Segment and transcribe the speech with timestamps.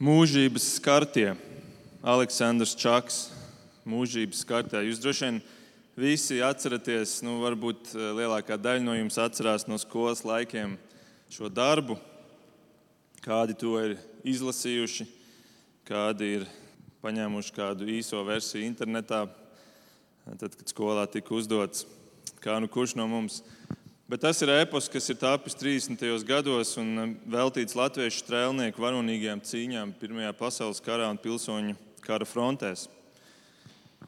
[0.00, 1.34] Mūžības skartie,
[2.00, 3.16] Aleksandrs Čaks,
[3.84, 4.80] mūžības skartie.
[4.86, 5.40] Jūs droši vien
[5.92, 10.78] visi atceraties, nu, varbūt eh, lielākā daļa no jums atcerās no skolas laikiem
[11.28, 11.98] šo darbu,
[13.20, 15.04] kādi to ir izlasījuši,
[15.84, 16.48] kādi ir
[17.04, 19.26] paņēmuši kādu īso versiju internetā,
[20.30, 21.84] tad, kad skolā tika uzdots,
[22.40, 23.42] kā nu kurš no mums
[24.10, 26.00] Bet tas ir epos, kas ir tapis 30.
[26.26, 32.88] gados un um, veltīts latviešu strēlnieku varonīgajām cīņām Pirmajā pasaules karā un pilsoņu kara frontēs.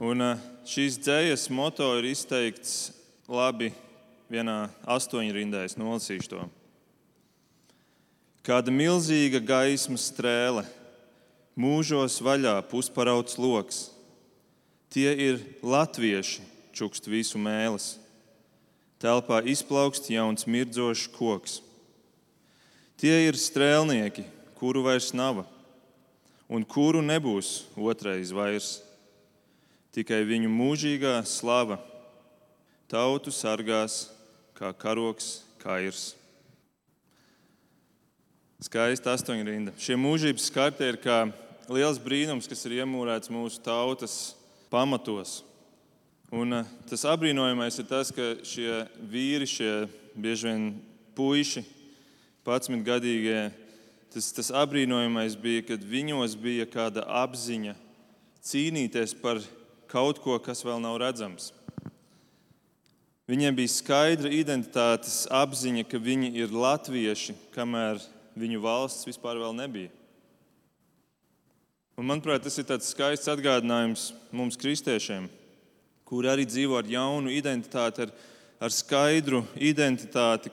[0.02, 2.90] Un uh, šīs dzējas moto ir izteikts
[3.30, 3.70] labi
[4.26, 6.50] vienā astoņrindē, es nolasīšu to.
[8.42, 10.66] Kāda milzīga gaismas strēle,
[11.54, 13.84] mūžos vaļā pusparauts lokus.
[14.90, 16.42] Tie ir latvieši,
[16.74, 18.01] čukst visu mēlis
[19.02, 21.58] telpā izplaukst jauns mirdzošs koks.
[23.02, 24.22] Tie ir strēlnieki,
[24.60, 25.42] kuru vairs nav,
[26.46, 28.76] un kuru nebūs otrais vairs.
[29.92, 31.80] Tikai viņu mūžīgā slava
[32.88, 34.06] tautu sargās
[34.56, 36.12] kā karoks kairs.
[38.62, 39.74] Skaista astoņrinda.
[39.82, 41.24] Šie mūžības skarte ir kā
[41.72, 44.36] liels brīnums, kas ir iemūrēts mūsu tautas
[44.70, 45.40] pamatos.
[46.32, 49.72] Un eh, tas apbrīnojamais ir tas, ka šie vīri, šie
[50.16, 50.62] bieži vien
[51.12, 51.60] puiši,
[52.48, 53.50] 11 gadīgie,
[54.14, 57.74] tas, tas apbrīnojamais bija, kad viņos bija kāda apziņa
[58.48, 59.42] cīnīties par
[59.92, 61.50] kaut ko, kas vēl nav redzams.
[63.28, 68.00] Viņiem bija skaidra identitātes apziņa, ka viņi ir latvieši, kamēr
[68.40, 69.92] viņu valsts vispār nebija.
[71.92, 75.28] Un, manuprāt, tas ir skaists atgādinājums mums, kristiešiem
[76.12, 78.10] kuri arī dzīvo ar jaunu identitāti, ar,
[78.60, 80.50] ar skaidru identitāti,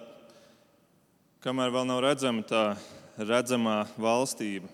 [1.43, 2.61] kamēr vēl nav redzama tā
[3.19, 4.69] redzamā valstība.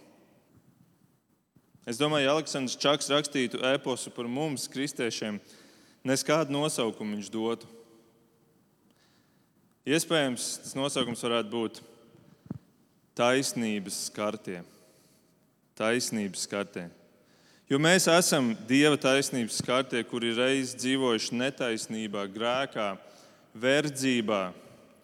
[1.89, 5.39] Es domāju, ja Aleksandrs Čaks rakstītu ēposu par mums, kristiešiem,
[6.05, 7.69] nes kādu nosaukumu viņš dotu.
[9.89, 11.81] Iespējams, tas nosaukums varētu būt
[13.17, 14.61] taisnības skartie.
[15.81, 16.85] Taisnības skartie.
[17.65, 22.91] Jo mēs esam Dieva taisnības skartie, kuri reiz dzīvojuši netaisnībā, grēkā,
[23.57, 24.41] verdzībā,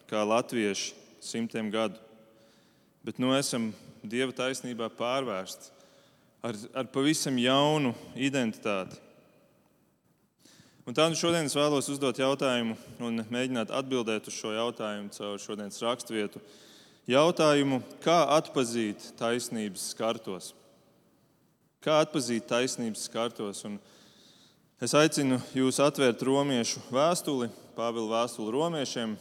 [0.06, 1.98] kā latvieši simtiem gadu.
[3.02, 3.72] Bet nu esam
[4.06, 5.72] Dieva taisnībā pārvērsti
[6.46, 8.94] ar, ar pavisam jaunu identitāti.
[10.86, 15.42] Un tā nu šodien es vēlos uzdot jautājumu un mēģināt atbildēt uz šo jautājumu caur
[15.42, 16.38] šodienas raksturvietu.
[17.10, 20.54] Jautājumu, kā atzīt taisnības skartos?
[21.82, 23.64] Kā atzīt taisnības skartos?
[23.66, 23.80] Un
[24.78, 29.16] es aicinu jūs atvērt romiešu vēstuli, Pāvila vēstuli romiešiem.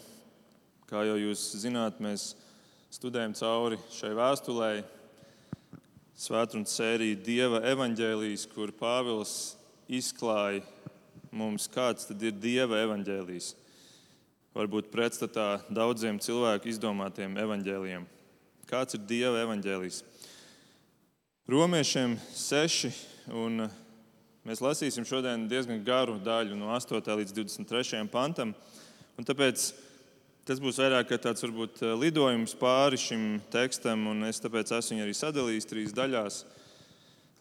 [0.85, 2.35] Kā jau jūs zināt, mēs
[2.93, 4.69] studējam cauri šai vēstulē,
[6.21, 9.55] Svētdienas sēriju Dieva evaņģēlijas, kur Pāvils
[9.89, 10.61] izklāja
[11.33, 13.55] mums, kāds tad ir Dieva evaņģēlijas.
[14.53, 18.05] Varbūt pretstatā daudziem cilvēku izdomātiem evaņģēliem.
[18.69, 20.03] Kāds ir Dieva evaņģēlijas?
[21.51, 22.93] Romiešiem 6.
[23.35, 23.65] Un
[24.47, 27.01] mēs lasīsim šodien diezgan garu daļu no 8.
[27.19, 28.05] līdz 23.
[28.13, 28.53] pantam.
[29.19, 29.65] Tāpēc
[30.47, 35.17] tas būs vairāk tāds varbūt, lidojums pāri šim tekstam, un es tāpēc esmu viņu arī
[35.19, 36.39] sadalījis trīs daļās,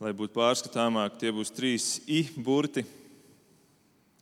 [0.02, 1.14] lai būtu pārskatāmāk.
[1.22, 2.82] Tie būs trīs i burti.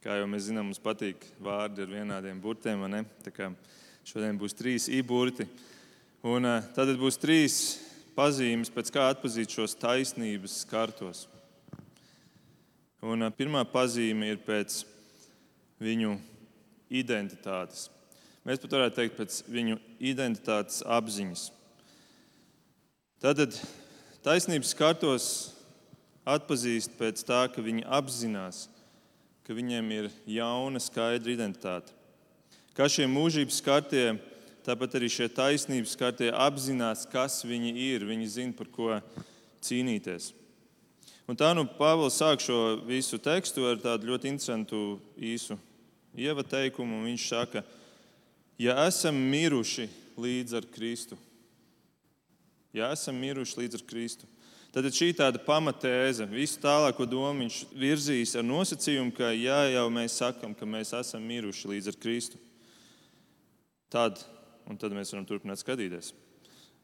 [0.05, 2.84] Kā jau mēs zinām, mums patīk vārdi ar vienādiem burtiem.
[4.05, 5.49] Šodien būs trīs i burti.
[6.28, 7.62] Un eh, tad būs trīs
[8.19, 11.27] pazīmes, pēc kā atzīt šos taisnības skartos.
[12.99, 14.81] Un pirmā pazīme ir pēc
[15.79, 16.17] viņu
[16.91, 17.87] identitātes.
[18.43, 21.45] Mēs pat varētu teikt, pēc viņu identitātes apziņas.
[23.23, 23.55] Tātad
[24.27, 25.29] taisnības skartos
[26.29, 28.67] atpazīst pēc tā, ka viņi apzinās,
[29.47, 31.95] ka viņiem ir jauna, skaidra identitāte.
[32.75, 34.05] Kā šie mūžības skartie
[34.69, 38.03] Tāpat arī šie taisnības skartie apzinās, kas viņi ir.
[38.05, 38.91] Viņi zina, par ko
[39.65, 40.35] cīnīties.
[41.29, 45.56] Un tā nu Pāvils sāk šo visu tekstu ar tādu ļoti interesantu īsu
[46.20, 47.00] ievateikumu.
[47.06, 47.65] Viņš saka,
[48.61, 49.88] ja esam miruši
[50.20, 51.17] līdz ar Kristu,
[52.76, 54.29] ja esam miruši līdz ar Kristu,
[54.73, 60.20] tad šī tāda pamatēze, visu tālāko domu viņš virzīs ar nosacījumu, ka ja jau mēs
[60.20, 62.41] sakam, ka mēs esam miruši līdz ar Kristu,
[63.88, 64.20] tad
[64.69, 66.12] un tad mēs varam turpināt skatīties.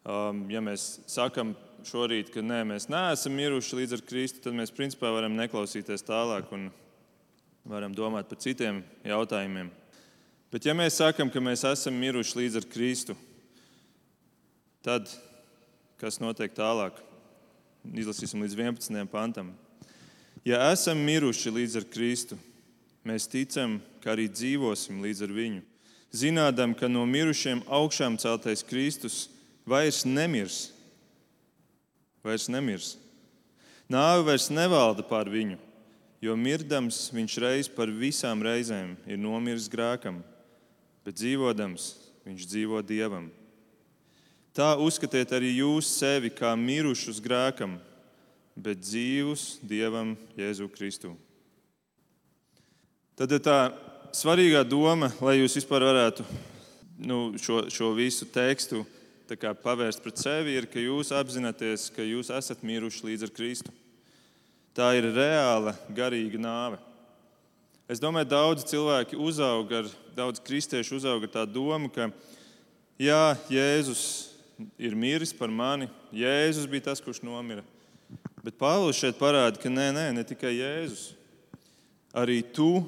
[0.05, 1.55] Um, ja mēs sakam
[1.89, 6.51] šorīt, ka nē, mēs neesam miruši līdz ar Kristu, tad mēs principā varam neklausīties tālāk
[6.53, 6.69] un
[7.69, 9.71] varam domāt par citiem jautājumiem.
[10.53, 13.17] Bet ja mēs sakam, ka mēs esam miruši līdz ar Kristu,
[14.85, 15.09] tad
[16.01, 17.01] kas notiek tālāk?
[17.85, 19.01] Izlasīsim līdz 11.
[19.13, 19.53] pantam.
[20.45, 22.37] Ja esam miruši līdz ar Kristu,
[23.09, 25.65] mēs ticam, ka arī dzīvosim līdz ar viņu.
[26.15, 29.27] Zinādam, ka no mirušiem augšām celtais Kristus
[29.67, 30.69] vairs nemirs.
[32.23, 32.95] Vairs nemirs.
[33.91, 35.59] Nāve vairs nevalda pār viņu,
[36.23, 40.23] jo mirdams viņš reiz par visām reizēm ir nomiris grēkam,
[41.05, 41.91] bet dzīvodams
[42.25, 43.27] viņš dzīvo dievam.
[44.55, 47.75] Tā uzskatiet arī jūs sevi kā mirušus grēkam,
[48.55, 51.11] bet dzīvus Dievam Jēzu Kristu.
[53.19, 53.59] Tad tā
[54.15, 56.25] svarīgā doma, lai jūs vispār varētu
[57.03, 58.85] nu, šo, šo visu tekstu
[59.65, 63.75] pavērst pret sevi, ir, ka jūs apzināties, ka jūs esat miruši līdz ar Kristu.
[64.75, 66.79] Tā ir reāla garīga nāve.
[67.91, 72.09] Es domāju, ka daudz cilvēki uzauga ar, daudz kristiešu uzauga ar tā domu, ka
[73.01, 74.07] jā, Jēzus
[74.79, 75.91] ir miris par mani.
[76.15, 77.65] Jēzus bija tas, kurš nomira.
[78.45, 81.15] Bet Pāvils šeit parāda, ka nē, nē, ne tikai Jēzus.
[82.15, 82.85] Arī tu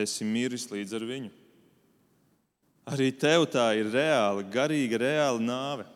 [0.00, 1.30] esi miris līdz ar viņu.
[2.92, 5.86] Arī tev tā ir reāla, garīga, reāla nāve.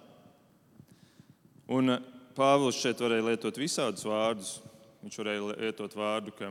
[1.66, 4.56] Un eh, Pāvils šeit varēja lietot visādus vārdus.
[5.00, 6.50] Viņš varēja lietot vārdu, ka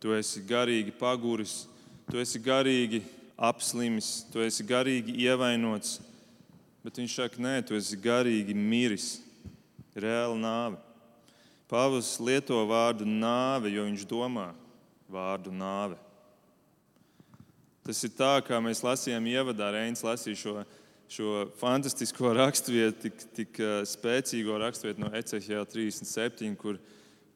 [0.00, 1.64] tu esi garīgi paguris,
[2.10, 3.02] tu esi garīgi
[3.36, 5.96] apslimis, tu esi garīgi ievainots,
[6.86, 9.16] Bet viņš saka, nē, tu esi garīgi miris,
[9.98, 10.76] reāla nāve.
[11.66, 14.52] Pāvils lieto vārdu nāve, jo viņš domā
[15.10, 15.98] vārdu nāve.
[17.86, 20.52] Tas ir tā, kā mēs lasījām ievadā, Reins lasīja šo,
[21.06, 26.80] šo fantastisko raksturvietu, tik, tik spēcīgo raksturvietu no Ecehijā 37, kur,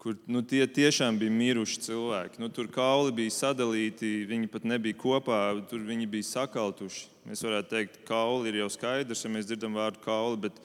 [0.03, 2.43] kur nu, tie tiešām bija miruši cilvēki.
[2.43, 5.39] Nu, tur kauli bija sadalīti, viņi pat nebija kopā,
[5.71, 7.07] tur viņi bija sakaltuši.
[7.31, 10.59] Mēs varētu teikt, ka kauli ir jau skaidrs, ja mēs dzirdam vārdu kauli, bet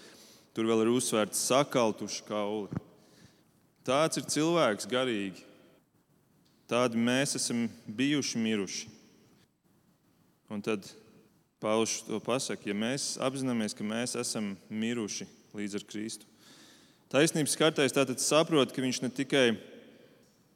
[0.58, 2.84] tur vēl ir uzsvērts sakaltuši kauli.
[3.86, 5.46] Tāds ir cilvēks garīgi.
[6.66, 8.95] Tādi mēs esam bijuši miruši.
[10.52, 10.86] Un tad
[11.64, 15.26] Pāvils to pasakā, ja mēs apzināmies, ka mēs esam miruši
[15.56, 16.28] līdz ar Kristu.
[17.10, 19.46] Taisnības kārtais tātad saprot, ka viņš ne tikai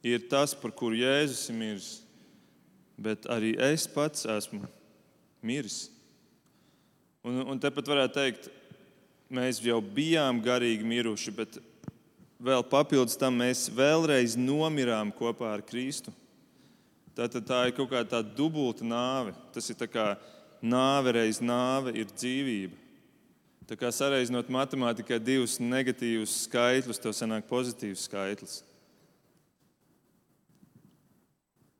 [0.05, 1.89] ir tas, par kuru Jēzus ir miris,
[2.99, 4.67] bet arī es pats esmu
[5.41, 5.87] miris.
[7.23, 8.51] Un, un tepat varētu teikt,
[9.31, 11.59] mēs jau bijām garīgi miruši, bet
[12.43, 16.13] vēl papildus tam mēs vēlreiz nomirām kopā ar Kristu.
[17.19, 19.33] Tātad tā ir kaut kāda dubulta nāve.
[19.51, 20.13] Tas ir kā
[20.63, 22.77] nāve reiz nāve ir dzīvība.
[23.67, 28.55] Tā kā sareizinot matemātikai divus negatīvus skaitļus, tev sanāk pozitīvs skaitlis.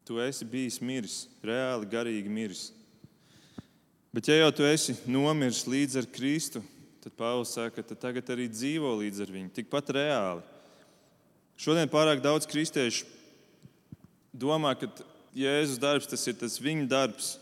[0.06, 1.15] Tu esi bijis miris,
[1.45, 2.68] reāli garīgi miris.
[4.13, 6.62] Bet, ja jau tu esi nomiris līdz ar Kristu,
[7.00, 10.44] tad Pāvils saka, ka tagad arī dzīvo līdz ar viņu, tikpat reāli.
[11.59, 13.07] Šodien pārāk daudz kristiešu
[14.33, 14.89] domā, ka
[15.37, 17.35] Jēzus darbs tas ir tas viņa darbs,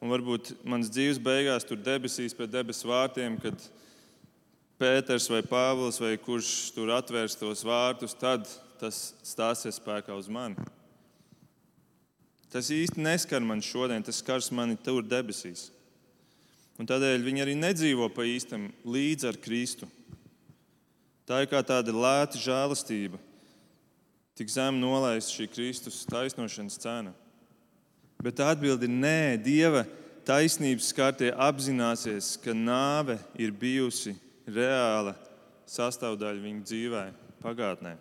[0.00, 3.68] un varbūt mans dzīves beigās tur debesīs pie debesu vārtiem, kad
[4.76, 8.44] Pēters vai Pāvils vai kurš tur atvērs tos vārtus, tad
[8.80, 10.60] tas stāsies spēkā uz mani.
[12.52, 15.70] Tas īsti neskar man šodien, tas skars mani tur debesīs.
[16.76, 19.88] Un tādēļ viņi arī nedzīvo pa īstam līdz ar Kristu.
[21.26, 23.18] Tā ir kā tāda lēta žēlastība,
[24.36, 27.14] tik zem nolaista šī Kristus taisnošanas cena.
[28.22, 29.84] Bet atbildi ir nē, Dieva
[30.26, 35.14] taisnības kārtē apzināsies, ka nāve ir bijusi reāla
[35.68, 37.04] sastāvdaļa viņa dzīvē,
[37.42, 37.96] pagātnē.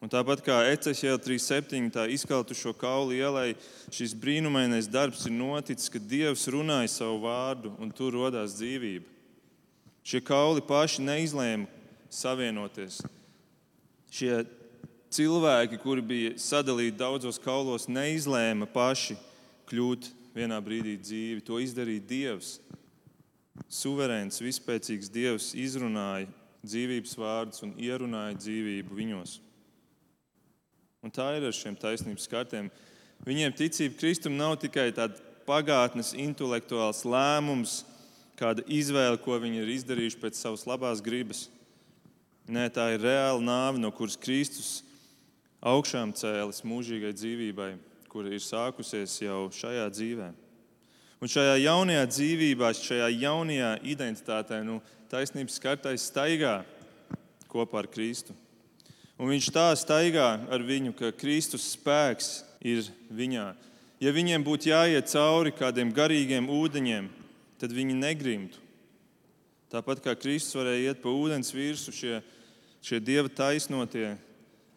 [0.00, 1.90] Un tāpat kā Ecehēla 3.7.
[1.92, 3.50] tā izkautušo kaulu ielai,
[3.92, 9.04] šis brīnumainais darbs ir noticis, kad Dievs runāja savu vārdu un tur radās dzīvība.
[10.00, 11.68] Šie kauli paši neizlēma
[12.08, 13.02] savienoties.
[14.10, 14.40] Šie
[15.14, 19.16] cilvēki, kuri bija sadalīti daudzos kaulos, neizlēma paši
[19.70, 21.44] kļūt vienā brīdī dzīvi.
[21.46, 22.58] To izdarīja Dievs.
[23.70, 26.30] Suverēns, vispēcīgs Dievs izrunāja
[26.64, 29.38] dzīvības vārdus un ierunāja dzīvību viņos.
[31.04, 32.68] Un tā ir ar šiem taisnības kārtiem.
[33.24, 37.80] Viņiem ticība Kristum nav tikai tāds pagātnes intelektuāls lēmums,
[38.40, 41.48] kāda izvēle, ko viņi ir izdarījuši pēc savas labās gribas.
[42.50, 44.80] Nē, tā ir reāla nāve, no kuras Kristus
[45.60, 47.70] augšām cēlis mūžīgai dzīvībai,
[48.10, 50.30] kura ir sākusies jau šajā dzīvē.
[51.20, 54.78] Un šajā jaunajā dzīvībā, šajā jaunajā identitātē, nu,
[55.12, 56.62] taisnības kārtais staigā
[57.50, 58.34] kopā ar Kristu.
[59.20, 63.50] Un viņš tā staigā ar viņu, ka Kristus spēks ir viņā.
[64.00, 67.10] Ja viņiem būtu jāiet cauri kādiem garīgiem ūdeņiem,
[67.60, 68.56] tad viņi negrimtu.
[69.70, 72.22] Tāpat kā Kristus varēja iet pa ūdens virsmu, šie
[72.80, 74.14] Šie dieva taisnotie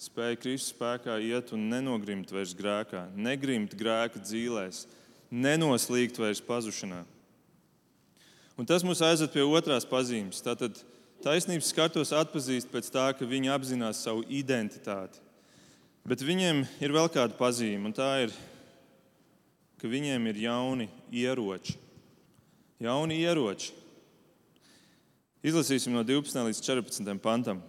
[0.04, 4.86] spēja Kristus spēkā iet un nenogrimt vairs grēkā, negrimt grēka dzīvēs,
[5.32, 7.04] nenoslīgt vairs pazušanā.
[8.60, 10.44] Un tas mūs aizved pie otrās pazīmes.
[10.46, 10.78] Tātad
[11.24, 15.22] taisnības skatos atpazīst pēc tā, ka viņi apzinās savu identitāti.
[16.04, 18.34] Bet viņiem ir vēl kāda pazīme, un tā ir,
[19.80, 21.78] ka viņiem ir jauni ieroči.
[22.84, 23.72] Jauni ieroči.
[25.44, 26.44] Izlasīsim no 12.
[26.50, 27.16] līdz 14.
[27.24, 27.64] pantam.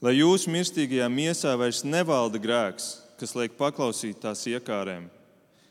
[0.00, 5.10] Lai jūsu mirstīgajā miesā vairs nevalda grēks, kas liek paklausīt tās iekārēm.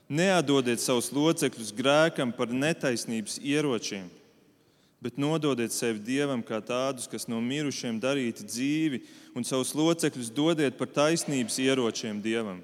[0.09, 4.05] Neatdodiet savus locekļus grēkam par netaisnības ieročiem,
[5.01, 9.01] bet nododiet sevi Dievam kā tādus, kas no mirušiem darīti dzīvi,
[9.33, 12.61] un savus locekļus dodiet par taisnības ieročiem Dievam.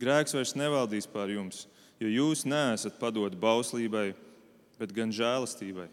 [0.00, 1.66] Grēks vairs nevaldīs pār jums,
[2.00, 4.14] jo jūs neesat padoti bauslībai,
[4.80, 5.90] bet gan žēlastībai.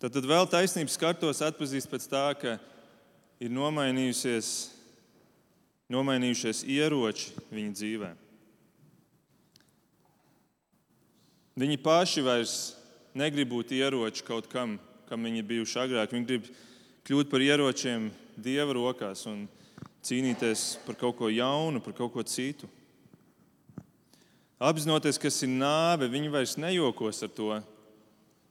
[0.00, 2.54] Tad, tad vēl taisnības kartos atpazīst pēc tā, ka
[3.36, 4.70] ir nomainījusies,
[5.92, 8.08] nomainījušies ieroči viņa dzīvē.
[11.60, 12.54] Viņi paši vairs
[13.12, 14.78] negrib būt ieroči kaut kam,
[15.10, 16.14] kam viņi bijuši agrāk.
[16.16, 16.48] Viņi grib
[17.04, 18.06] kļūt par ieročiem
[18.40, 19.42] dieva rokās un
[20.00, 22.70] cīnīties par kaut ko jaunu, par kaut ko citu.
[24.56, 27.50] Apzinoties, kas ir nāve, viņi vairs nejokos ar to,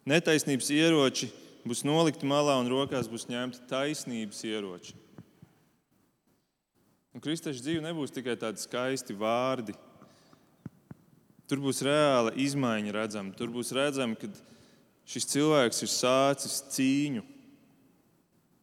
[0.08, 1.28] Netaisnības ieroči
[1.68, 4.96] būs nolikti malā un rokās būs ņemti taisnības ieroči.
[7.16, 9.74] Un kristiešu dzīve nebūs tikai tādi skaisti vārdi.
[11.50, 13.34] Tur būs reāla izmaiņa redzama.
[13.36, 14.30] Tur būs redzama, ka
[15.10, 17.26] šis cilvēks ir sācis cīņu.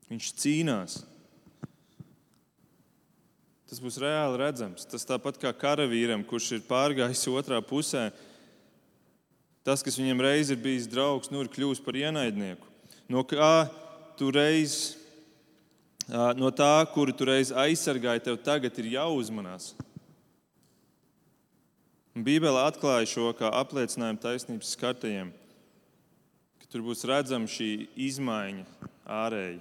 [0.06, 1.00] Viņš cīnās.
[3.66, 4.86] Tas būs reāli redzams.
[4.86, 8.12] Tas tāpat kā karavīram, kurš ir pārgājis otrā pusē,
[9.66, 12.68] Tas, kas viņam reiz ir bijis draugs, nu ir kļuvis par ienaidnieku.
[13.10, 13.66] No kā
[14.18, 14.94] tu reiz,
[16.38, 19.72] no tā, kuru tu reiz aizsargāji, tev tagad ir jāuzmanās.
[22.14, 25.34] Bībelē atklāja šo kā apliecinājumu taisnības skartajiem,
[26.62, 29.58] ka tur būs redzama šī izmaiņa ārēji.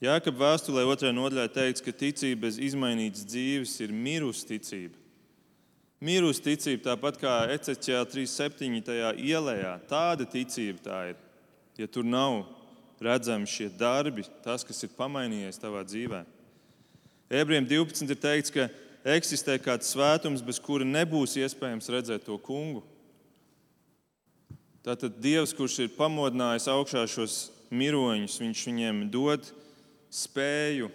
[0.00, 4.99] Jākap vēstulē otrajā nodaļā teikts, ka ticība bez izmainītas dzīves ir mirusi ticība.
[6.00, 8.78] Mīlus ticība, tāpat kā Eceķijā 3.7.
[8.86, 11.18] tajā ielējā, tāda ticība tā ir.
[11.76, 12.46] Ja tur nav
[13.04, 16.22] redzami šie darbi, tas, kas ir pamainījies tavā dzīvē.
[17.42, 18.08] Ebrejiem 12.
[18.08, 18.66] ir teikts, ka
[19.12, 22.80] eksistē kāds svētums, bez kura nebūs iespējams redzēt to kungu.
[24.80, 29.52] Tātad Dievs, kurš ir pamodinājis augšā šos miroņus, viņš viņiem dod
[30.08, 30.88] spēju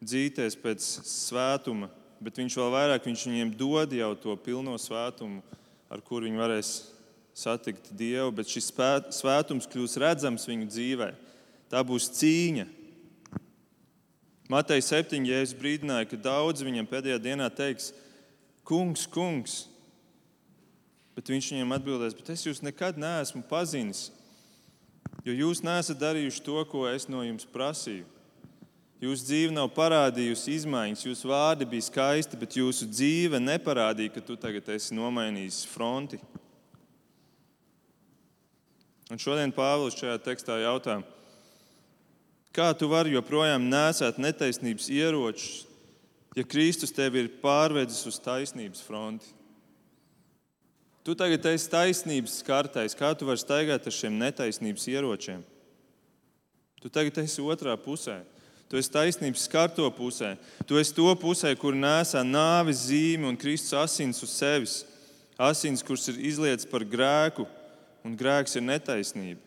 [0.00, 5.40] dzīties pēc svētuma, bet viņš vēl vairāk viņš viņiem dod jau to pilno svētumu,
[5.90, 6.74] ar kuru viņi varēs
[7.36, 8.30] satikt Dievu.
[8.36, 8.70] Bet šis
[9.16, 11.10] svētums kļūs redzams viņu dzīvē.
[11.72, 12.68] Tā būs cīņa.
[14.50, 15.22] Matei 7.
[15.22, 17.92] jēzus brīdināja, ka daudz viņam pēdējā dienā teiks,
[18.70, 19.54] Kungs, kungs,
[21.16, 24.10] bet viņš viņiem atbildēs, bet es jūs nekad neesmu pazinis,
[25.26, 28.06] jo jūs neesat darījuši to, ko es no jums prasīju.
[29.00, 34.34] Jūsu dzīve nav parādījusi izmaiņas, jūsu vārdi bija skaisti, bet jūsu dzīve neparādīja, ka tu
[34.36, 36.18] tagad esi nomainījis fronti.
[39.10, 40.98] Un šodien Pāvils šajā tekstā jautā,
[42.52, 45.62] kā tu vari joprojām nesēt netaisnības ieročus,
[46.36, 49.32] ja Kristus tevi ir pārvedis uz taisnības fronti?
[51.00, 55.40] Tu tagad esi taisnības skartais, kā tu vari staigāt ar šiem netaisnības ieročiem?
[56.84, 58.18] Tu tagad esi otrā pusē.
[58.70, 60.36] Tu esi taisnības skarto pusē.
[60.62, 64.76] Tu esi to pusē, kur nesā nāves zīme un Kristus asins uz sevis.
[65.40, 67.48] Asins, kuras ir izlietas par grēku,
[68.06, 69.42] un grēks ir netaisnība.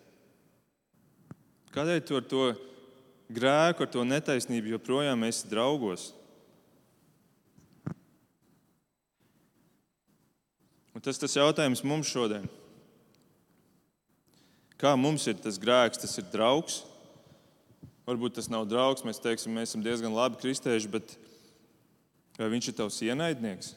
[1.74, 2.50] Kādēļ tu ar to
[3.32, 6.12] grēku, ar to netaisnību joprojām esi draugos?
[10.94, 12.50] Un tas ir jautājums mums šodien.
[14.78, 16.84] Kā mums ir tas grēks, tas ir draugs?
[18.04, 21.16] Varbūt tas nav draugs, mēs teiksim, mēs esam diezgan labi kristieši, bet
[22.36, 23.70] vai viņš ir tavs ienaidnieks?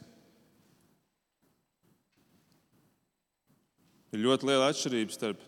[4.14, 5.42] Ir ļoti liela atšķirība starp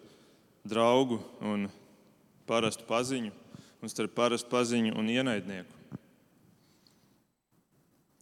[0.68, 1.66] draugu un
[2.46, 3.32] parastu paziņu,
[3.82, 5.74] un starp parastu paziņu un ienaidnieku.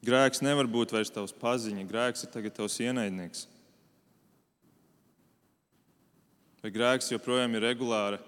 [0.07, 3.45] Grēks nevar būt vairs tavs paziņa, grēks ir tagad tavs ienaidnieks.
[6.63, 8.23] Vai grēks joprojām ir regulāra?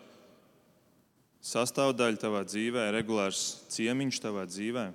[1.48, 4.88] Sastāvdaļa tavā dzīvē, regulārs ciemiņš tavā dzīvē?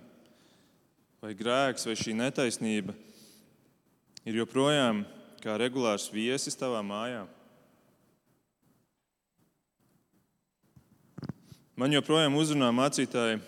[1.24, 2.94] Vai grēks vai šī netaisnība
[4.28, 5.02] ir joprojām
[5.44, 7.24] kā regulārs viesis tavā mājā?
[11.80, 13.40] Man joprojām uzrunā mācītāji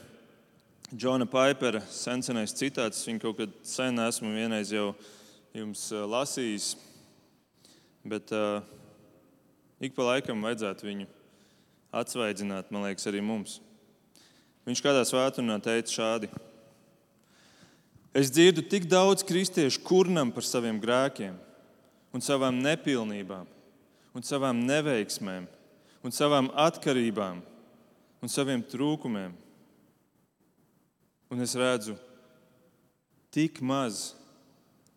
[0.95, 3.03] Džona Paipera sensenais citāts.
[3.05, 4.95] Viņu kaut kad sen esmu vienreiz jau
[5.53, 6.71] jums lasījis,
[8.07, 8.65] bet uh,
[9.77, 11.14] ik pa laikam vajadzētu viņu
[11.95, 13.59] atsvaidzināt, man liekas, arī mums.
[14.67, 16.29] Viņš kādā svētdienā teica šādi:
[18.15, 21.35] Es dzirdu tik daudz kristiešu kurnam par saviem grēkiem,
[22.15, 23.49] un savām nepilnībām,
[24.15, 25.49] un savām neveiksmēm,
[26.05, 27.43] un savām atkarībām
[28.25, 29.33] un saviem trūkumiem.
[31.29, 31.93] Un es redzu
[33.33, 34.15] tik maz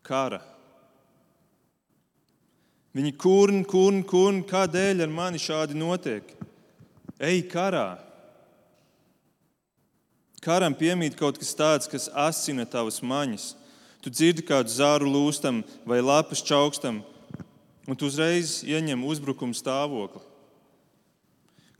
[0.06, 0.40] kara.
[2.96, 6.37] Viņi kurn, kurn, kurn, kādēļ ar mani šādi notiek?
[7.18, 7.98] Ej, karā!
[10.38, 13.56] Karam piemīt kaut kas tāds, kas asina tavas maņas.
[13.98, 17.00] Tu dzirdi kādu zāru lūstam vai lapas čaukstam,
[17.90, 20.22] un tu uzreiz ieņem uzbrukuma stāvokli.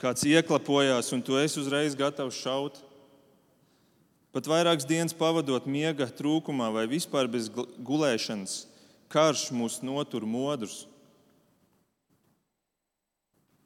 [0.03, 2.83] Kāds ieklapojās, un tu esi uzreiz gatavs šaut.
[4.35, 8.65] Pat vairākas dienas pavadot miega trūkumā vai vispār bez gulēšanas,
[9.07, 10.83] karš mūs notur modrus.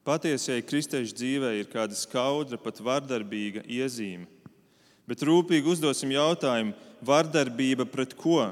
[0.03, 4.27] Patiesai kristiešu dzīvē ir kāda skaudra, pat vardarbīga iezīme.
[5.07, 8.51] Bet rūpīgi uzdosim jautājumu, vardarbība pret ko?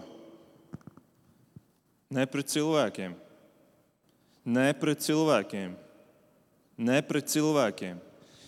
[2.11, 3.15] Ne pret cilvēkiem.
[4.47, 5.75] Ne pret cilvēkiem.
[6.81, 7.99] Ne pret cilvēkiem,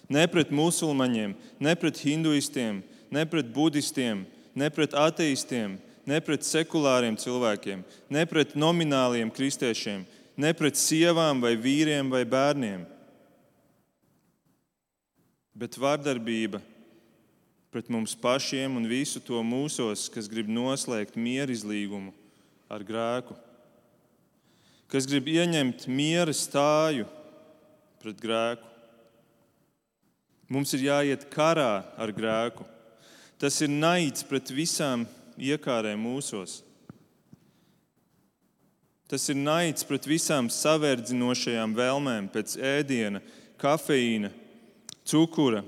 [0.10, 2.80] ne pret musulmaņiem, ne pret hinduistiem,
[3.14, 4.24] ne pret budistiem,
[4.58, 5.76] ne pret ateistiem,
[6.10, 10.02] ne pret sekulāriem cilvēkiem, ne pret nomināliem kristiešiem,
[10.38, 12.88] ne pret sievām vai vīriem vai bērniem.
[15.54, 16.62] Bet vardarbība
[17.74, 22.14] pret mums pašiem un visu to mūsos, kas grib noslēgt mierizlīgumu
[22.74, 23.38] ar grēku,
[24.90, 27.08] kas grib ieņemt miera stāju
[28.02, 28.70] pret grēku.
[30.54, 32.66] Mums ir jāiet karā ar grēku.
[33.42, 36.62] Tas ir naids pret visām iekārēm mūsos.
[39.10, 43.22] Tas ir naids pret visām saverdzinošajām vēlmēm pēc ēdiena,
[43.62, 44.32] kafeīna,
[45.08, 45.64] cukura,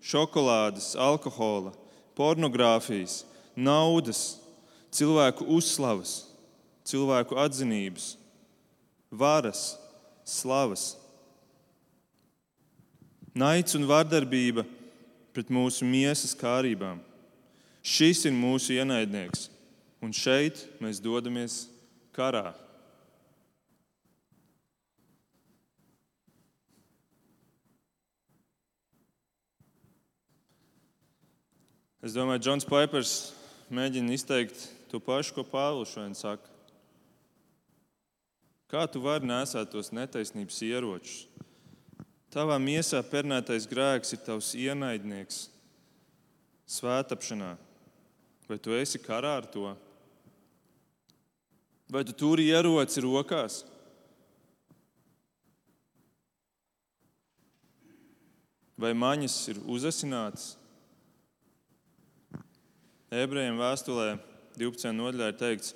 [0.00, 1.72] šokolādes, alkohola,
[2.16, 3.24] pornogrāfijas,
[3.56, 4.40] naudas,
[4.92, 6.24] cilvēku uzslavas,
[6.88, 8.14] cilvēku atzinības,
[9.10, 9.76] varas,
[10.24, 10.94] slavas.
[13.34, 14.64] Naids un vardarbība
[15.34, 16.98] pret mūsu miesas kārībām.
[17.80, 19.46] Šis ir mūsu ienaidnieks,
[20.02, 21.62] un šeit mēs dodamies
[22.16, 22.50] karā.
[32.00, 33.10] Es domāju, Džons Paipers
[33.68, 36.48] mēģina izteikt to pašu, ko Pāvils šodien saka.
[38.72, 41.26] Kā tu vari nesāt tos netaisnības ieročus?
[42.32, 45.42] Tavā miesā pernētais grēks ir tavs ienaidnieks
[46.72, 47.50] svētapšanā.
[48.48, 49.74] Vai tu esi karā ar to?
[51.90, 53.58] Vai tu turi ieroci rokās?
[58.80, 60.54] Vai maņas ir uzasinātas?
[63.10, 64.20] Ebrejiem vēstulē
[64.54, 64.92] 12.
[64.94, 65.72] nodaļā ir teikts,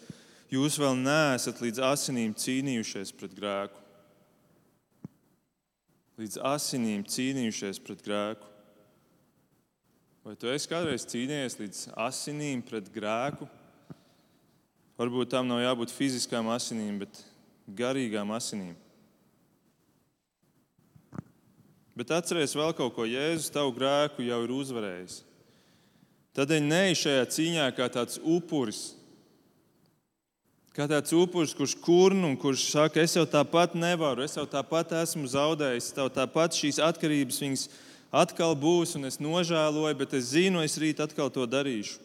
[0.54, 3.80] jūs vēl neesat līdz asinīm cīnījušies pret grēku.
[6.22, 8.46] Līdz asinīm cīnījušies pret grēku.
[10.22, 13.50] Vai tu esi kādreiz cīnījies līdz asinīm pret grēku?
[14.94, 17.18] Varbūt tam nav jābūt fiziskām asinīm, bet
[17.66, 18.78] garīgām asinīm.
[21.98, 23.10] Bet atcerieties vēl kaut ko.
[23.10, 25.24] Jēzus tavu grēku jau ir uzvarējis.
[26.34, 28.94] Tādēļ neej šajā cīņā kā tāds upuris.
[30.74, 34.96] Kā tāds upuris, kurš kurn un kurš saka, es jau tāpat nevaru, es jau tāpat
[35.04, 37.68] esmu zaudējis, tev tāpat šīs atkarības viņas
[38.10, 42.00] atkal būs, un es nožēloju, bet es zinu, es rīt atkal to darīšu.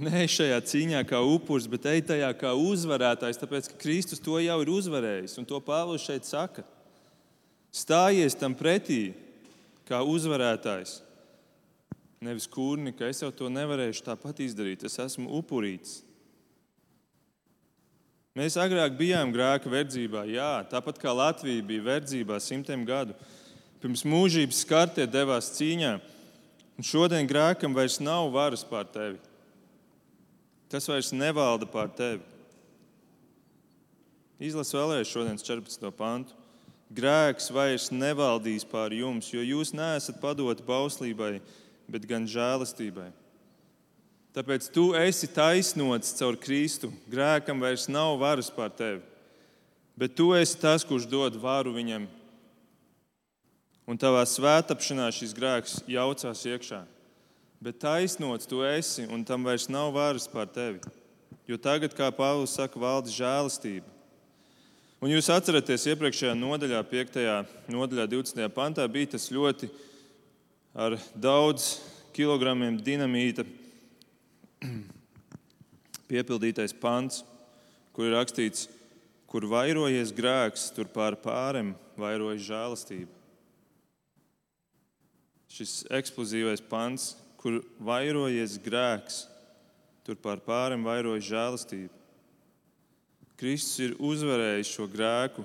[0.00, 4.56] Nē, šajā cīņā kā upuris, bet ej tajā kā uzvarētājs, tāpēc ka Kristus to jau
[4.60, 5.38] ir uzvarējis.
[5.40, 6.64] Un to Pāvils šeit saka.
[7.72, 9.14] Stājies tam pretī
[9.88, 10.98] kā uzvarētājs.
[12.26, 14.82] Nevis kūrni, ka es jau to nevarēšu tāpat izdarīt.
[14.88, 16.00] Es esmu upurīts.
[18.36, 23.14] Mēs agrāk bijām grēka verdzībā, jā, tāpat kā Latvija bija verdzībā simtiem gadu.
[23.80, 25.94] Pirms mūžības skartie devās cīņā,
[26.76, 29.16] un šodien grēkam vairs nav varas pār tevi.
[30.68, 32.20] Tas vairs nevalda pār tevi.
[34.36, 35.88] Izlasu vēlreiz šodienas 14.
[35.96, 36.36] pantu.
[36.92, 41.38] Grēks vairs nevaldīs pār jums, jo jūs neesat padoti bauslībai,
[41.90, 43.10] bet gan žēlastībai.
[44.36, 46.90] Tāpēc tu esi taisnots caur Kristu.
[47.08, 49.00] Grēkam vairs nav varas pār tevi,
[49.96, 52.06] bet tu esi tas, kurš dod varu viņam.
[53.86, 56.82] un tavā svētāpšanā šis grēks jaucās iekšā.
[57.62, 60.80] Bet taisnots tu esi, un tam vairs nav varas pār tevi.
[61.46, 63.86] Jo tagad, kā Pāvils saka, valda žēlastība.
[65.00, 67.18] Un jūs atceraties, iepriekšējā nodaļā, 5.
[67.70, 68.48] nodaļā, 20.
[68.52, 69.70] pantā, bija tas ļoti
[70.76, 71.78] ar daudz
[72.16, 73.46] kilogramiem dinamīta
[76.10, 77.22] piepildītais pants,
[77.96, 78.68] kur ir rakstīts,
[79.26, 83.12] kur vairojies grēks, tur pār pārim vairojas žēlastība.
[85.56, 89.24] Šis eksplozīvais pants, kur vairojies grēks,
[90.04, 91.92] tur pār pārim vairojas žēlastība.
[93.40, 95.44] Kristus ir uzvarējis šo grēku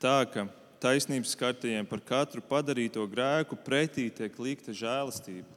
[0.00, 0.48] tā, ka
[0.84, 5.48] taisnības skatījumiem par katru padarīto grēku pretī tiek likta žēlastība.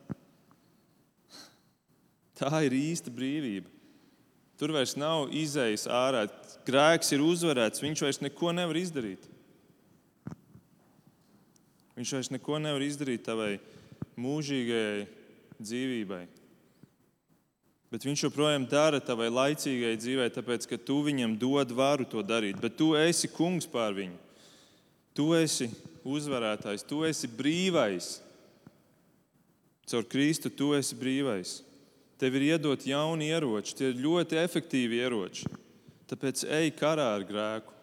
[2.38, 3.68] Tā ir īsta brīvība.
[4.58, 6.26] Tur vairs nav izējas ārā.
[6.66, 9.28] Grēks ir uzvarēts, viņš vairs neko nevar izdarīt.
[11.98, 13.56] Viņš vairs neko nevar izdarīt tavai
[14.22, 15.06] mūžīgajai
[15.58, 16.24] dzīvībai.
[17.94, 22.60] Bet viņš joprojām dara tavai laicīgai dzīvei, tāpēc ka tu viņam dod varu to darīt.
[22.62, 24.27] Bet tu esi kungs pār viņu.
[25.18, 25.72] Tu esi
[26.06, 28.20] uzvarētājs, tu esi brīvais.
[29.88, 31.62] Caur Kristu tu esi brīvais.
[32.22, 35.50] Tev ir iedot jauni ieroči, tie ir ļoti efektīvi ieroči.
[36.10, 37.74] Tāpēc ej karā ar grēku.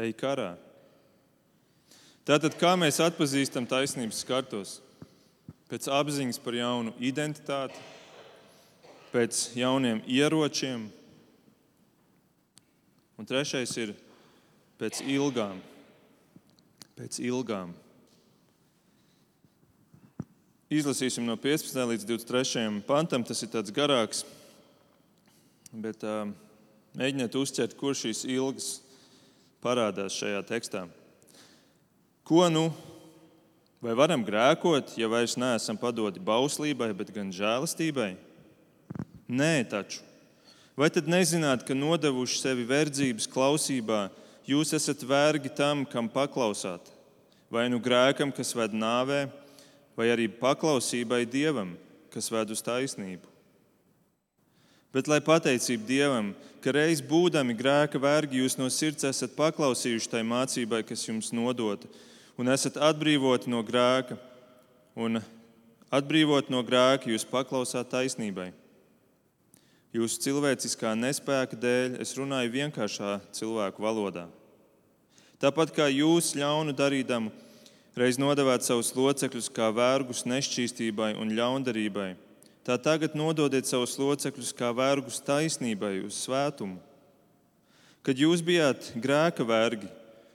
[0.00, 0.52] Ej karā.
[2.26, 4.76] Tātad, kā mēs atpazīstam taisnības skartos?
[5.70, 7.78] Pēc apziņas par jaunu identitāti,
[9.10, 10.88] pēc jauniem ieročiem,
[13.18, 13.94] un trešais ir
[14.78, 15.58] pēc ilgām.
[17.00, 17.70] Pēc ilgām.
[20.68, 21.78] Izlasīsim no 15.
[21.94, 22.64] līdz 23.
[22.84, 23.24] pantam.
[23.24, 24.20] Tas ir tāds garāks,
[25.72, 26.28] bet uh,
[27.00, 28.68] mēģiniet uzķert, kur šīs ilgas
[29.64, 30.84] parādās šajā tekstā.
[32.28, 32.66] Ko nu?
[33.80, 38.10] Vai varam grēkot, ja vairs neesam padoti bauslībai, bet gan žēlastībai?
[39.24, 40.04] Nē, taču.
[40.76, 44.10] Vai tad nezināt, ka nodevuši sevi verdzības klausībā,
[44.50, 46.90] jūs esat vergi tam, kam paklausāt?
[47.50, 49.24] Vai nu grēkam, kas ved nāvē,
[49.98, 51.74] vai arī paklausībai Dievam,
[52.14, 53.26] kas ved uz taisnību.
[54.94, 56.32] Bet lai pateicība Dievam,
[56.62, 61.90] ka reiz būdami grēka vergi, jūs no sirds esat paklausījuši tai mācībai, kas jums nodota,
[62.38, 64.18] un esat atbrīvoti no grēka,
[64.98, 65.22] un
[65.94, 68.50] atbrīvot no grēka jūs paklausāt taisnībai.
[69.94, 74.28] Jūsu cilvēciskā nespēka dēļ es runāju vienkāršā cilvēku valodā.
[75.40, 77.30] Tāpat kā jūs ļaunu darīdamu,
[77.96, 82.10] reiz nodevāt savus locekļus kā vergus nešķīstībai un ļaundarībai,
[82.66, 86.76] tā tagad nododiet savus locekļus kā vergus taisnībai uz svētumu.
[88.04, 89.88] Kad jūs bijāt grēka vergi,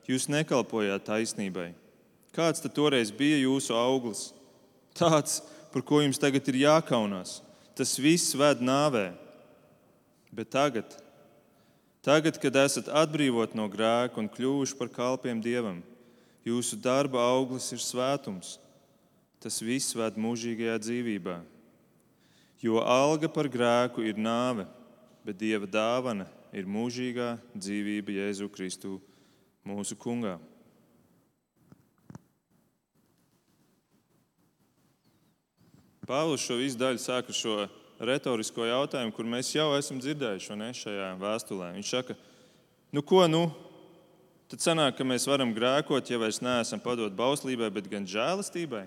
[0.10, 1.72] jūs nekalpojāt taisnībai.
[2.34, 4.28] Kāds tad toreiz bija jūsu auglis?
[4.98, 5.40] Tāds,
[5.74, 7.40] par ko jums tagad ir jākaunās.
[7.78, 9.12] Tas viss ved nāvē.
[10.36, 10.98] Bet tagad,
[12.06, 15.82] tagad kad esat atbrīvot no grēka un kļuvuši par kalpiem Dievam,
[16.46, 18.60] Jūsu darba auglis ir svētums.
[19.42, 21.40] Tas viss ved mūžīgajā dzīvībā.
[22.62, 24.68] Jo alga par grēku ir nāve,
[25.26, 29.00] bet Dieva dāvana ir mūžīgā dzīvība Jēzu Kristu,
[29.66, 30.38] mūsu Kungā.
[36.06, 37.66] Pāvils šo visu daļu sāka šo
[38.00, 41.72] retorisko jautājumu, kur mēs jau esam dzirdējuši ne, šajā vēstulē.
[41.78, 42.16] Viņš saka,
[42.96, 43.46] nu ko, nu,
[44.52, 48.86] tad sanāk, ka mēs varam grēkot, ja vairs neesam padot bauslībai, bet gan žēlastībai.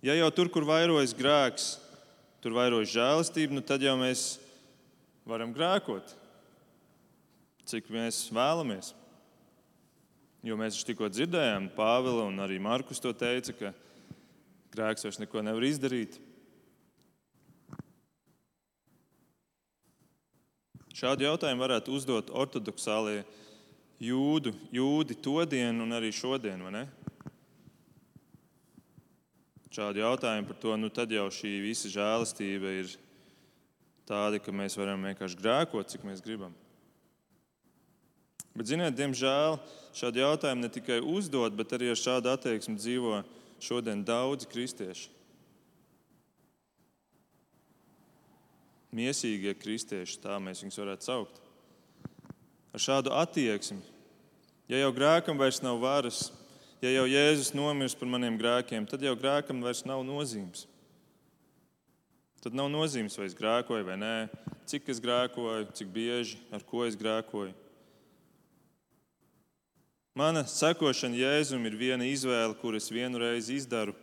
[0.00, 1.74] Ja jau tur, kur vairojas grēks,
[2.40, 4.38] tur vairojas žēlastība, nu tad jau mēs
[5.28, 6.16] varam grēkot,
[7.68, 8.94] cik mēs vēlamies.
[10.40, 13.74] Jo mēs tikko dzirdējām, Pāvila un arī Markus to teica, ka
[14.72, 16.16] grēks vairs neko nevar izdarīt.
[20.96, 23.22] Šādu jautājumu varētu uzdot ortodoksālie
[24.02, 26.64] jūdu, jūdi to dienu un arī šodien.
[29.70, 32.96] Šādu jautājumu par to, nu tad jau šī visa žēlastība ir
[34.08, 36.56] tāda, ka mēs varam vienkārši grēkot, cik mēs gribam.
[38.50, 39.60] Bet, ziniet, diemžēl
[39.94, 43.22] šādu jautājumu ne tikai uzdot, bet arī ar šādu attieksmi dzīvo
[43.62, 45.19] šodien daudzi kristieši.
[48.94, 51.38] Miesīgie kristieši, tā mēs viņus varētu saukt.
[52.74, 53.78] Ar šādu attieksmi,
[54.70, 56.28] ja jau grēkam vairs nav varas,
[56.82, 60.66] ja jau Jēzus nomirs par maniem grēkiem, tad jau grēkam vairs nav nozīmes.
[62.40, 64.14] Tad nav nozīmes, vai es grēkoju vai nē,
[64.70, 67.52] cik es grēkoju, cik bieži, ar ko es grēkoju.
[70.16, 73.94] Mana sekošana Jēzum ir viena izvēle, kuras vienu reizi izdaru.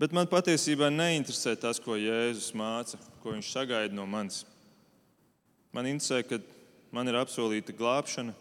[0.00, 4.46] Bet man patiesībā neinteresē tas, ko Jēzus māca, ko viņš sagaida no manis.
[5.76, 6.38] Man interesē, ka
[6.88, 8.32] man ir apsolīta glābšana.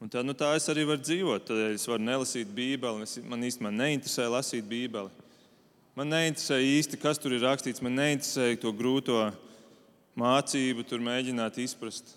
[0.00, 1.48] Un tad, nu, tā es arī varu dzīvot.
[1.48, 3.08] Tad es varu nelasīt Bībeli.
[3.26, 5.10] Man īstenībā neinteresē lasīt Bībeli.
[5.98, 7.82] Man neinteresē īsti, kas tur ir rakstīts.
[7.82, 9.18] Man neinteresē to grūto
[10.14, 12.14] mācību, tur mēģināt izprast.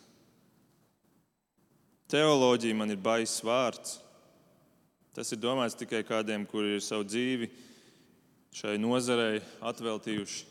[2.14, 4.03] Teoloģija man ir baisa vārds.
[5.14, 7.52] Tas ir domāts tikai kādiem, kuri ir savu dzīvi
[8.54, 10.50] šai nozarei atveltījuši.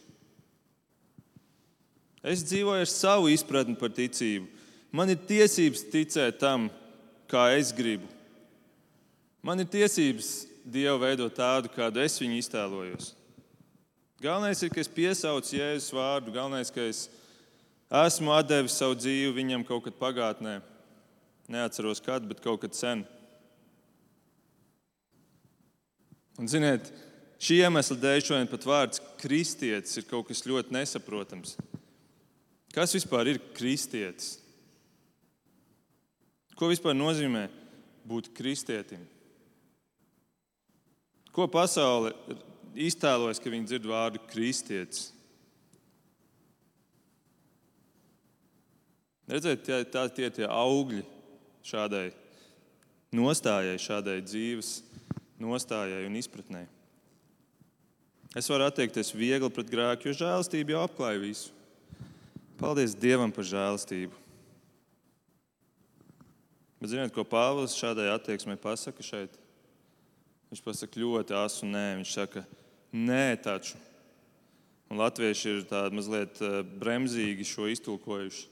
[2.23, 4.47] Es dzīvoju ar savu izpratni par ticību.
[4.95, 6.69] Man ir tiesības ticēt tam,
[7.31, 8.07] kā es gribu.
[9.43, 13.09] Man ir tiesības Dievu veidot tādu, kādu es viņu iztēlojos.
[14.23, 17.09] Galvenais ir, ka es piesaucu Jēzus vārdu, galvenais, ka es
[17.91, 20.61] esmu devis savu dzīvi viņam kaut kad pagātnē.
[21.51, 23.03] Neatceros, kad, bet kaut kad sen.
[26.41, 26.89] Un, ziniet,
[27.43, 31.57] šī iemesla dēļ šodien pat vārds kristietis ir kaut kas ļoti nesaprotams.
[32.73, 34.39] Kas vispār ir kristietis?
[36.57, 37.49] Ko vispār nozīmē
[38.09, 39.03] būt kristietim?
[41.33, 42.13] Ko pasaule
[42.77, 45.11] iztēlojas, ka viņi dzird vārdu kristietis?
[49.29, 51.05] Redziet, tie, tā, tie ir tie augļi
[51.65, 52.09] šādai
[53.17, 54.73] nostājai, šādai dzīves
[55.43, 56.65] nostājai un izpratnē.
[58.39, 61.53] Es varu attiekties viegli pret grēku, jo žēlastība jau apklāja visu.
[62.61, 64.17] Paldies Dievam par žēlastību.
[66.81, 69.37] Bet ziniet, ko Pāvils šādai attieksmei pasaka šeit?
[70.51, 71.85] Viņš pasaka ļoti asu nē.
[72.01, 72.43] Viņš saka,
[72.91, 73.79] nē, taču.
[74.93, 78.49] Un latvieši ir tādi mazliet eh, bremzīgi šo iztulkojuši.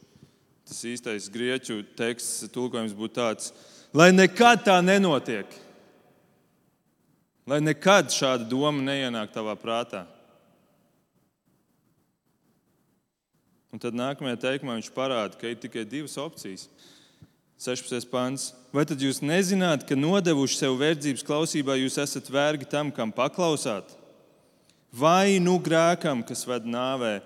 [0.70, 3.50] Tas īstais grieķu teksts, tulkojums būtu tāds,
[3.96, 5.50] lai nekad tā nenotiek.
[7.50, 10.04] Lai nekad šāda doma neienāk tavā prātā.
[13.74, 16.68] Un tad nākamajā teikumā viņš parāda, ka ir tikai divas opcijas.
[17.60, 18.06] 16.
[18.10, 18.50] pāns.
[18.72, 23.96] Vai tad jūs nezināt, ka nodevuši sev verdzības klausībā, jūs esat vergi tam, kam paklausāt?
[24.94, 27.18] Vai nu grēkam, kas ved nāvē,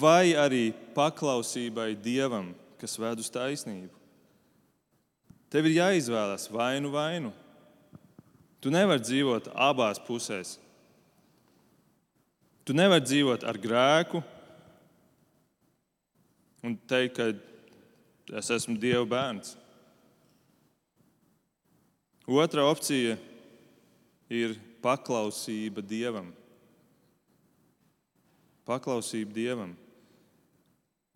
[0.00, 3.92] vai arī paklausībai dievam, kas ved uz taisnību?
[5.50, 7.32] Tev ir jāizvēlas vainu, vainu.
[8.60, 10.58] Tu nevari dzīvot abās pusēs.
[12.64, 14.20] Tu nevari dzīvot ar grēku
[16.62, 19.56] un teikt, ka es esmu Dieva bērns.
[22.30, 23.16] Otra opcija
[24.30, 26.28] ir paklausība Dievam.
[28.68, 29.72] Paklausība Dievam.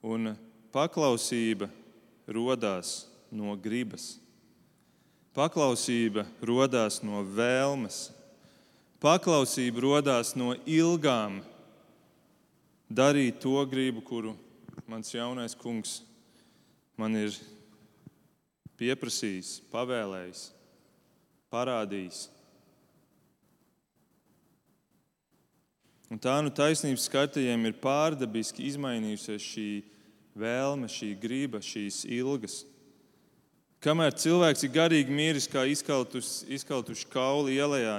[0.02, 0.32] Un
[0.74, 1.68] paklausība
[2.26, 4.23] radās no gribas.
[5.34, 8.12] Paklausība radās no vēlmes,
[9.02, 11.40] paklausība radās no ilgām
[12.86, 14.36] darīt to gribu, kuru
[14.86, 15.96] mans jaunais kungs
[16.94, 17.34] man ir
[18.78, 20.44] pieprasījis, pavēlējis,
[21.50, 22.20] parādījis.
[26.14, 29.68] Un tā nu taisnības skatījumiem ir pārdabiski izmainījusies šī
[30.38, 32.60] vēlme, šī griba, šīs ilgas.
[33.84, 37.98] Kamēr cilvēks ir garīgi miris, kā izkautuši, izkautuši kauli ielā,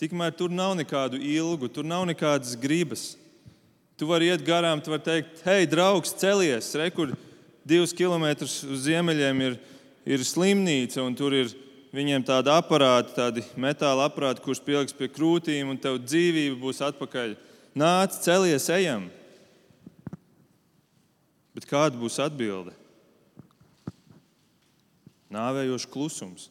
[0.00, 3.12] tikmēr tur nav nekādu ilgu, tur nav nekādas gribas.
[3.94, 7.12] Tu vari iet garām, tu vari teikt, hei, draugs, celies, rekur
[7.62, 9.58] divus kilometrus uz ziemeļiem ir,
[10.08, 11.54] ir slimnīca, un tur ir
[11.94, 17.36] viņiem tādi aparāti, tādi metāla aparāti, kurus pieliks pie krūtīm, un tev dzīvība būs atpakaļ.
[17.78, 19.06] Nāc, celies, ejam!
[21.54, 22.79] Bet kāda būs atbilde?
[25.30, 26.48] Nāvējošs klusums.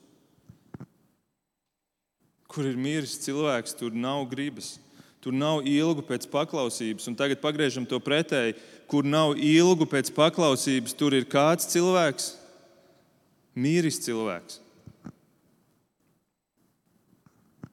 [2.50, 4.78] Kur ir miris cilvēks, tur nav gribas,
[5.22, 7.06] tur nav ilgu pēc paklausības.
[7.12, 8.58] Un tagad pagriežam to pretēji,
[8.90, 12.34] kur nav ilgu pēc paklausības, tur ir kāds cilvēks,
[13.54, 14.64] miris cilvēks.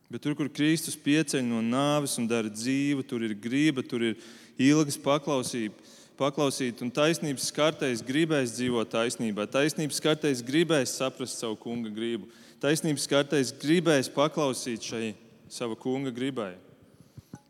[0.06, 4.20] Bet tur, kur Kristus pieceļ no nāves un dara dzīvu, tur ir grība, tur ir
[4.68, 5.85] ilgas paklausības
[6.18, 9.46] paklausīt, un taisnības skartais gribēs dzīvot taisnībā.
[9.52, 12.28] Taisnības skartais gribēs saprast savu kunga gribu.
[12.62, 15.12] Taisnības skartais gribēs paklausīt šai
[15.48, 16.54] sava kunga gribai.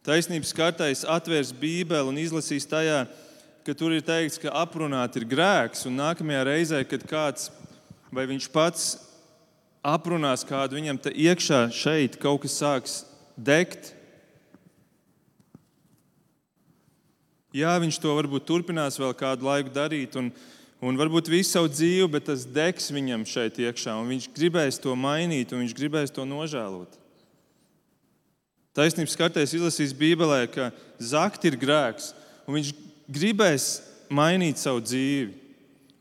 [0.06, 3.06] Taisnības skartais atvērs Bībeli un izlasīs tajā,
[3.66, 7.48] ka tur ir teikts, ka aprunāt ir grēks, un nākamajā reizē, kad kāds
[8.14, 8.84] vai viņš pats
[9.86, 13.00] aprunās kādu, viņam te iekšā šeit kaut kas sāks
[13.36, 13.92] degt,
[17.54, 20.32] Jā, viņš to varbūt turpinās vēl kādu laiku darīt, un,
[20.82, 24.94] un varbūt visu savu dzīvi, bet tas degs viņam šeit iekšā, un viņš gribēs to
[24.98, 26.98] mainīt, un viņš gribēs to nožēlot.
[28.76, 30.68] Taisnības kārtēs izlasīs Bībelē, ka
[31.00, 32.10] zakt ir grēks,
[32.44, 32.72] un viņš
[33.08, 33.68] gribēs
[34.12, 35.30] mainīt savu dzīvi.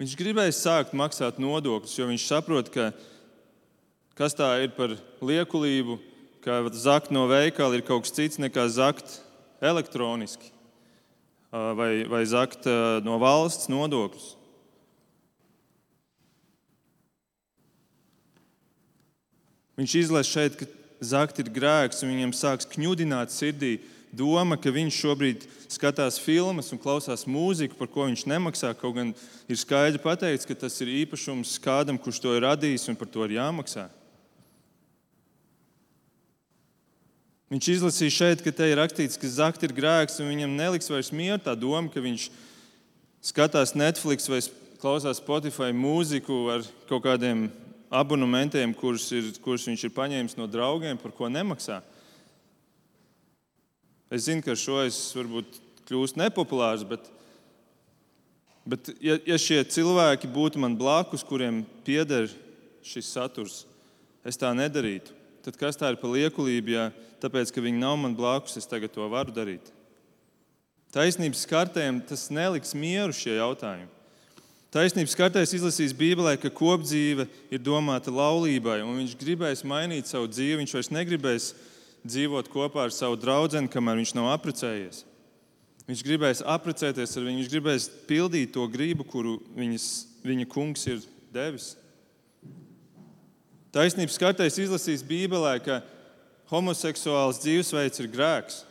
[0.01, 2.89] Viņš gribēs sākt maksāt nodokļus, jo viņš saprot, ka
[4.17, 6.01] kas tā ir par liekulību,
[6.43, 9.21] ka zakt no veikala ir kaut kas cits nekā zakt
[9.63, 10.54] elektroniski
[11.77, 12.67] vai, vai zakt
[13.05, 14.33] no valsts nodokļus.
[19.75, 20.67] Viņš izlaiž šeit, ka
[21.03, 23.73] zakt ir grēks, un viņam sāks kņudināt sirdī
[24.15, 28.71] doma, ka viņš šobrīd skatās filmas un klausās mūziku, par ko viņš nemaksā.
[28.79, 29.11] Kaut gan
[29.51, 33.27] ir skaidri pateikts, ka tas ir īpašums kādam, kurš to ir radījis un par to
[33.27, 33.89] ir jāmaksā.
[37.53, 41.11] Viņš izlasīja šeit, ka te ir rakstīts, ka zakt ir grēks, un viņam neliks vairs
[41.13, 42.29] mieru tā doma, ka viņš
[43.25, 44.39] skatās Netflix vai
[44.81, 47.47] klausās Spotify mūziku ar kaut kādiem
[47.93, 51.83] abonementiem, kurus, ir, kurus viņš ir paņēmis no draugiem, par ko nemaksā.
[54.09, 57.05] Es zinu, ka ar šo es varbūt kļūstu nepopulārs, bet,
[58.65, 62.25] bet ja, ja šie cilvēki būtu man blakus, kuriem pieder
[62.85, 63.63] šis saturs,
[64.25, 65.13] es tā nedarītu.
[65.45, 66.89] Tad kas tā ir par liekulību, ja
[67.21, 69.69] tāpēc, ka viņi nav man blakus, es tagad to varu darīt?
[70.95, 73.91] Taisnības kartēm tas neliks mieru šie jautājumi.
[74.73, 80.57] Taisnības kartēs izlasīs Bībelē, ka kopdzīve ir domāta laulībai, un viņš gribēs mainīt savu dzīvi.
[80.63, 81.45] Viņš vairs negribēs
[82.03, 85.05] dzīvot kopā ar savu draugu, kamēr viņš nav apprecējies.
[85.85, 89.89] Viņš gribēs apprecēties ar viņu, viņš gribēs pildīt to gribu, kuru viņas,
[90.25, 91.75] viņa kungs ir devis.
[93.75, 95.81] Taisnības kartēs izlasīs Bībelē, ka
[96.47, 98.61] homoseksuāls dzīvesveids ir grēks.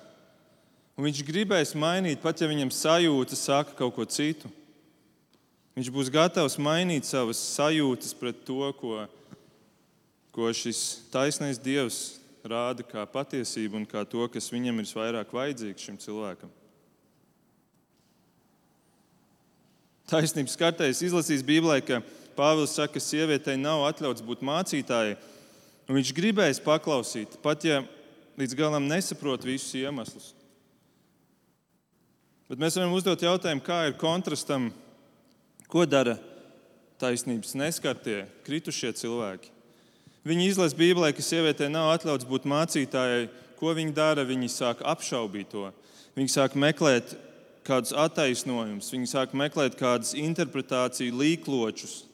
[0.97, 4.49] Un viņš gribēs mainīt, pat ja viņam sajūta saka kaut ko citu.
[5.75, 9.05] Viņš būs gatavs mainīt savas sajūtas pret to, ko,
[10.33, 15.85] ko šis taisnais Dievs rāda kā patiesību un kā to, kas viņam ir visvairāk vajadzīgs
[15.89, 16.53] šim cilvēkam.
[20.09, 22.01] Taisnības kartēs izlasīs Bībelē, ka
[22.37, 25.19] Pāvils saka, ka sievietei nav atļauts būt mācītājai,
[25.91, 27.83] viņš gribēs paklausīt, pat ja
[28.41, 30.33] līdz galam nesaprot visus iemeslus.
[32.51, 34.73] Bet mēs varam uzdot jautājumu, kā ir kontrastam
[35.75, 36.19] Ko dara
[37.03, 39.51] taisnības neskartie, kritušie cilvēki?
[40.25, 43.27] Viņi izlasa Bībelē, ka sievietei nav atļauts būt mācītājai.
[43.59, 44.23] Ko viņi dara?
[44.29, 45.67] Viņi sāk apšaubīt to.
[46.15, 47.17] Viņi sāk meklēt
[47.67, 52.05] kādus attaisnojumus, viņi sāk meklēt kādus interpretāciju līkločus.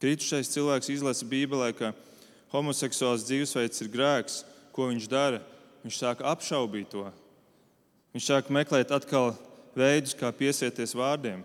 [0.00, 1.92] Kritušais cilvēks izlasa Bībelē, ka
[2.54, 4.40] homoseksuāls dzīvesveids ir grēks.
[4.72, 5.42] Ko viņš dara?
[5.84, 7.04] Viņš sāk apšaubīt to.
[8.14, 9.34] Viņš sāk meklēt atkal
[9.76, 11.42] veidus, kā piesieties vārdiem.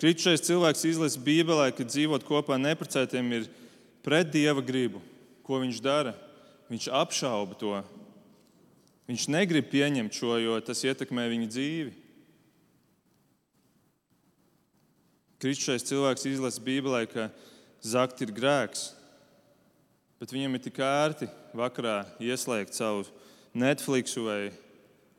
[0.00, 3.48] Kritušais cilvēks izlasa Bībelē, ka dzīvot kopā neprecētiem ir
[4.04, 5.02] pret dieva gribu.
[5.44, 6.14] Ko viņš dara?
[6.70, 7.74] Viņš apšauba to.
[9.10, 11.92] Viņš negrib pieņemt šo, jo tas ietekmē viņa dzīvi.
[15.40, 17.30] Kristušais cilvēks izlasa Bībelē, ka
[17.80, 18.90] zakt ir grēks,
[20.20, 23.06] bet viņam ir tik ērti vakarā ieslēgt savu
[23.56, 24.50] Netflix vai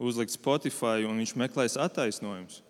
[0.01, 2.61] uzlikt Spotify, un viņš meklēs attaisnojumus.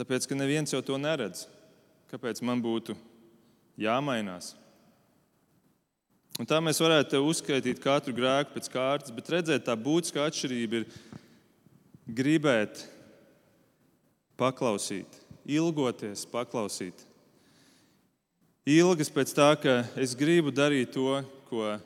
[0.00, 1.44] Tāpēc, ka neviens jau to neredz.
[2.08, 2.96] Kāpēc man būtu
[3.78, 4.54] jāmainās?
[6.40, 10.86] Un tā mēs varētu uzskaitīt katru grēku pēc kārtas, bet redzēt, tā būtiskā atšķirība ir
[12.16, 12.86] gribēt
[14.40, 17.06] paklausīt, ilgoties paklausīt.
[18.68, 21.78] Ilgas pēc tā, ka es gribu darīt to, ko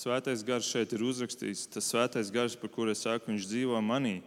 [0.00, 1.66] Svētais gars šeit ir uzrakstījis.
[1.74, 4.20] Tas svētais gars, par kuru es saku, viņš dzīvo manī.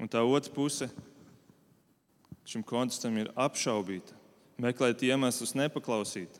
[0.00, 0.88] Un tā otra puse
[2.48, 4.14] šim kontrastam ir apšaubīta,
[4.62, 6.38] meklēt iemeslus, nepaklausīt.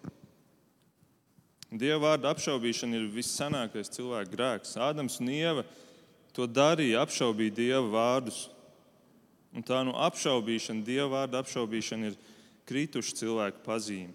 [1.70, 4.72] Dieva vārda apšaubīšana ir vissanākais cilvēka grēks.
[4.80, 5.66] Ādams un Ieva
[6.34, 8.46] to darīja, apšaubīja Dieva vārdus.
[9.56, 12.18] Un tā nu apšaubīšana, Dieva vārda apšaubīšana ir
[12.70, 14.14] krituša cilvēka pazīme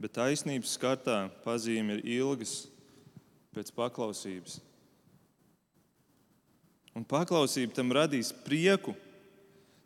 [0.00, 2.64] bet taisnības skatā pazīme ir ilgas
[3.54, 4.60] pēc paklausības.
[6.96, 8.94] Un paklausība tam radīs prieku.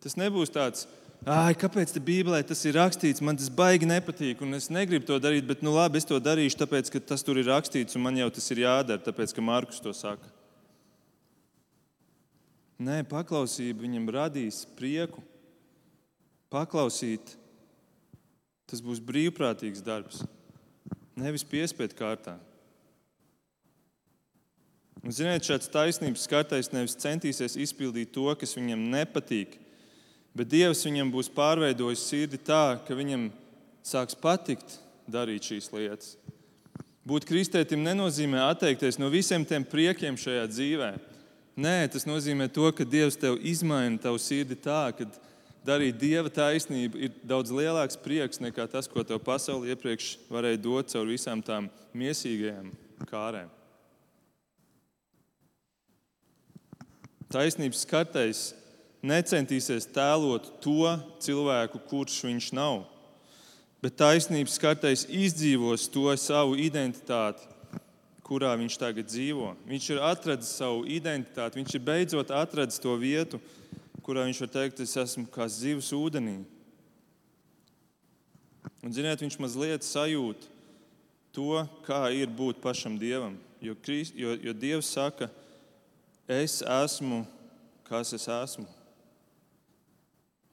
[0.05, 0.87] Tas nebūs tāds,
[1.27, 5.19] ah, kāpēc te Bībelē tas ir rakstīts, man tas baigi nepatīk, un es negribu to
[5.21, 8.21] darīt, bet nu labi, es to darīšu, tāpēc, ka tas tur ir rakstīts, un man
[8.21, 10.31] jau tas ir jādara, tāpēc, ka Markus to saka.
[12.83, 15.23] Nē, paklausība viņam radīs prieku.
[16.51, 17.37] Paklausīt
[18.71, 20.23] Tas būs brīvprātīgs darbs,
[21.21, 22.39] nevis piespiedu kārtā.
[25.05, 29.59] Un, ziniet, šāds taisnības skartais nevis centīsies izpildīt to, kas viņam nepatīk,
[30.35, 33.29] bet Dievs viņam būs pārveidojis sirdi tā, ka viņam
[33.85, 36.15] sāks patikt darīt šīs lietas.
[37.05, 40.91] Būt kristētim nenozīmē atteikties no visiem tiem priekiem šajā dzīvē.
[41.55, 45.07] Nē, tas nozīmē to, ka Dievs tev izmaina tavu sirdi tā, ka
[45.67, 50.91] darīt Dieva taisnību ir daudz lielāks prieks nekā tas, ko tev pasaule iepriekš varēja dot
[50.91, 52.73] caur visām tām miesīgajām
[53.07, 53.53] kārēm.
[57.31, 58.43] Taisnības skatējs
[59.07, 60.91] necentīsies tēlot to
[61.23, 62.83] cilvēku, kurš viņš nav
[63.85, 67.45] bet taisnības skatējs izdzīvos to savu identitāti,
[68.25, 69.53] kurā viņš tagad dzīvo.
[69.69, 73.41] Viņš ir atradzis savu identitāti, viņš ir beidzot atradzis to vietu,
[74.05, 76.41] kurā viņš var teikt, es esmu kā zivs ūdenī.
[78.85, 80.49] Un, ziniet, viņš mazliet sajūt
[81.35, 83.37] to, kā ir būt pašam dievam.
[83.65, 83.77] Jo,
[84.13, 85.31] jo, jo Dievs saka,
[86.29, 87.23] es esmu,
[87.89, 88.67] kas es esmu.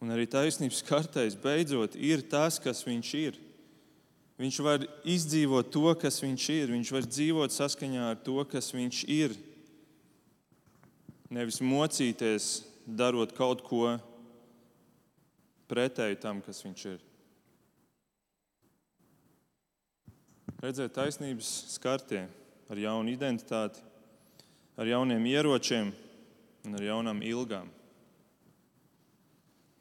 [0.02, 3.36] Un arī taisnības kartais beidzot ir tas, kas viņš ir.
[4.42, 6.72] Viņš var izdzīvot to, kas viņš ir.
[6.74, 9.36] Viņš var dzīvot saskaņā ar to, kas viņš ir.
[11.32, 12.48] Nevis mocīties,
[12.86, 14.00] darot kaut ko
[15.70, 17.04] pretēji tam, kas viņš ir.
[20.62, 22.26] Redzēt, taisnības skartie
[22.70, 23.82] ar jaunu identitāti,
[24.78, 25.94] ar jauniem ieročiem
[26.66, 27.70] un ar jaunām ilgām.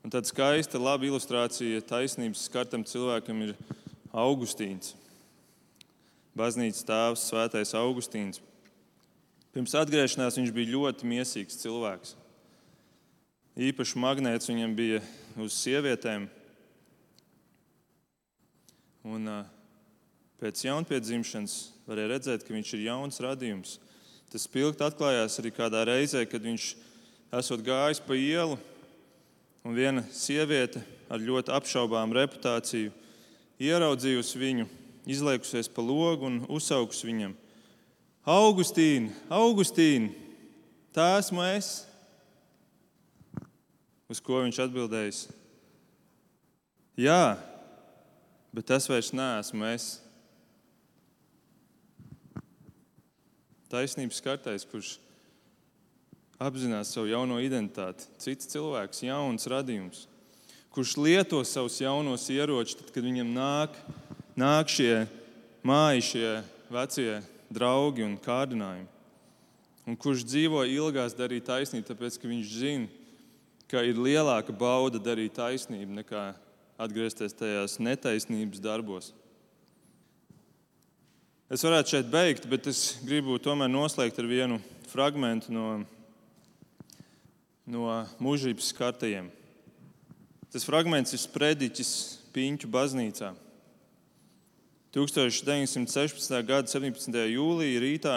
[0.01, 3.57] Un tāda skaista, laba ilustrācija taisnības skartam cilvēkam ir
[4.11, 4.95] Augustīns.
[6.37, 8.41] Baznīcas tēvs, Svētais Augustīns.
[9.55, 12.15] Pirms atgriešanās viņš bija ļoti mīsīgs cilvēks.
[13.61, 15.01] Īpaši magnēts viņam bija
[15.43, 16.29] uz sievietēm.
[19.11, 19.31] Un,
[20.41, 21.57] pēc jaunpiedzimšanas
[21.89, 23.79] varēja redzēt, ka viņš ir jauns radījums.
[24.31, 26.73] Tas spilgti atklājās arī kādā reizē, kad viņš
[27.41, 28.61] esot gājis pa ielu
[29.61, 30.81] Un viena sieviete
[31.13, 32.95] ar ļoti apšaubāmu reputāciju
[33.61, 34.67] ieraudzījusi viņu,
[35.11, 37.37] izliekusies pa logu un uzsaukusi viņam:
[38.29, 40.11] Augustīna, Augustīna,
[40.97, 41.71] tā esmu es!
[44.11, 45.21] Uz ko viņš atbildējis:
[46.99, 47.39] Jā,
[48.53, 49.93] bet tas vairs neesmu es.
[53.71, 54.97] Taisnības kartais, kurš
[56.43, 58.09] apzinās savu jauno identitāti.
[58.19, 60.09] Cits cilvēks, jauns radījums,
[60.75, 63.75] kurš lieto savus jaunos ieročus, tad, kad viņam nāk,
[64.39, 65.05] nāk šie
[65.67, 66.31] māji, šie
[66.71, 68.89] vecie draugi un kārdinājumi.
[69.91, 72.91] Un kurš dzīvo ilgās darīt taisnību, tāpēc ka viņš zina,
[73.71, 76.25] ka ir lielāka bauda darīt taisnību nekā
[76.81, 79.11] atgriezties tajās netaisnības darbos.
[81.51, 84.61] Es varētu šeit beigt, bet es gribu tomēr noslēgt ar vienu
[84.93, 85.81] fragment no
[87.71, 87.87] no
[88.23, 89.29] mūžības kartajiem.
[90.51, 91.91] Tas fragments ir sprediķis
[92.35, 93.29] Piņķu baznīcā.
[94.91, 96.33] 1916.
[96.43, 97.19] gada 17.
[97.31, 98.15] jūlijā rītā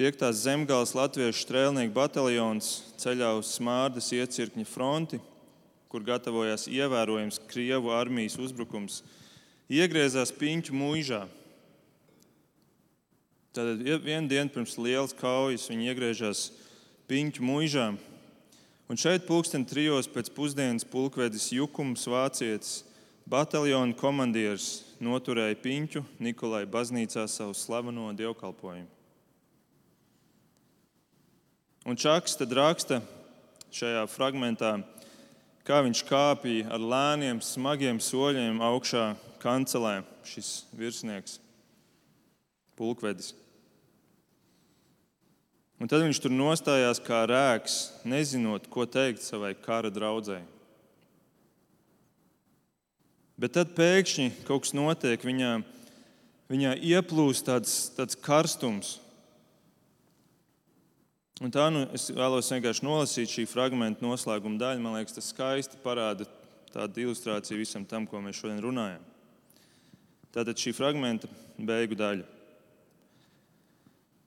[0.00, 0.24] 5.
[0.32, 2.70] zemgāles latviešu strēlnieku bataljons
[3.02, 5.20] ceļā uz Smārdas iecirkņa fronti,
[5.92, 9.02] kur gatavojās ievērojams Krievu armijas uzbrukums,
[9.68, 11.20] iegriezās Piņķu mūžā.
[13.52, 16.48] Tad vienu dienu pirms lielas kaujas viņi iegriežas
[17.12, 17.92] Piņķu mūžā.
[18.84, 22.82] Un šeit pulksten trijos pēc pusdienas pulkvedis Jukums Vācietis,
[23.24, 28.90] bataljona komandieris, noturēja Piņķu Nikolai baznīcā savu slaveno dievkalpojumu.
[31.84, 33.00] Un Čaks tad raksta
[33.72, 34.74] šajā fragmentā,
[35.64, 41.38] kā viņš kāpīja ar lēniem, smagiem soļiem augšā kancelē, šis virsnieks,
[42.76, 43.32] pulkvedis.
[45.84, 47.74] Un tad viņš tur nostājās kā rēks,
[48.08, 50.46] nezinot, ko teikt savai kara draudzēji.
[53.36, 55.50] Bet tad pēkšņi kaut kas notiek, viņā,
[56.48, 58.94] viņā ieplūst tāds, tāds karstums.
[61.44, 64.80] Un tā nu, es vēlos vienkārši nolasīt šī fragmenta noslēguma daļu.
[64.86, 66.24] Man liekas, tas skaisti parāda
[66.72, 69.04] tādu ilustrāciju visam tam, ko mēs šodien runājam.
[70.32, 71.28] Tātad šī fragmenta
[71.60, 72.33] beigu daļa.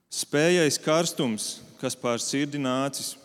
[0.07, 3.17] Spējais karstums, kas pār sirdi nācis,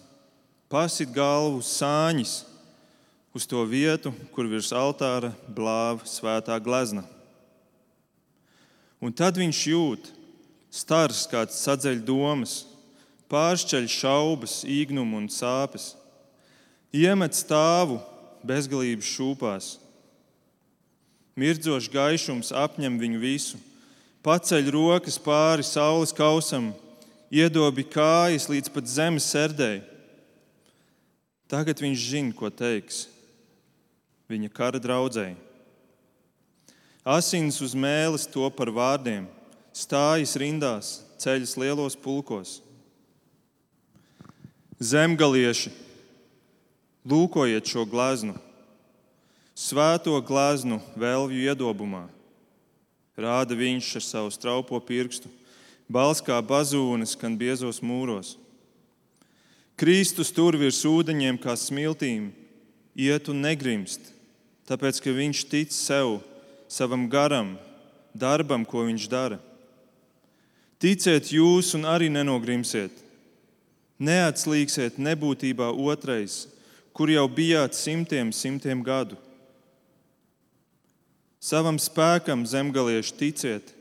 [0.66, 2.40] pasit galvu sāņis
[3.32, 7.04] uz to vietu, kur virs altāra blāva svētā glezna.
[9.02, 10.10] Un tad viņš jūt,
[10.74, 12.64] stars kāds sadzeļ domas,
[13.30, 15.92] pāršķeļ šaubas, īgnumu un sāpes,
[16.92, 18.02] iemet stāvu
[18.42, 19.74] bezgalības šūpās.
[21.38, 23.60] Mirdzošs gaišums apņem viņu visu
[24.22, 26.70] paceļ rokas pāri saules kausam,
[27.32, 29.82] iedobi kājas līdz pat zemes sērdēji.
[31.50, 33.06] Tagad viņš zina, ko teiks
[34.32, 35.36] viņa kara draudzēji.
[37.04, 39.26] Asins uz mēles to par vārdiem,
[39.74, 42.60] stājas rindās, ceļas lielos pulkos.
[44.82, 45.72] Zemgalieši,
[47.06, 48.36] lūkojiet šo gleznu,
[49.58, 52.06] svēto gleznu vēlvju iedobumā.
[53.18, 55.28] Rāda viņš ar savu straupo pirkstu,
[55.88, 58.36] balss kā bazūnes, kan biezos mūros.
[59.76, 62.30] Kristus tur virs ūdeņiem kā smiltīm,
[62.96, 64.12] iet un negrimst,
[64.68, 66.20] tāpēc ka viņš tic sev,
[66.68, 67.56] savam garam,
[68.14, 69.40] darbam, ko viņš dara.
[70.82, 72.94] Ticiet jūs un arī nenogrimsiet.
[74.02, 76.48] Neatslīgsiet nebūtībā otrais,
[76.96, 79.14] kur jau bijāt simtiem, simtiem gadu.
[81.42, 83.72] Savam spēkam zemgalieši ticiet,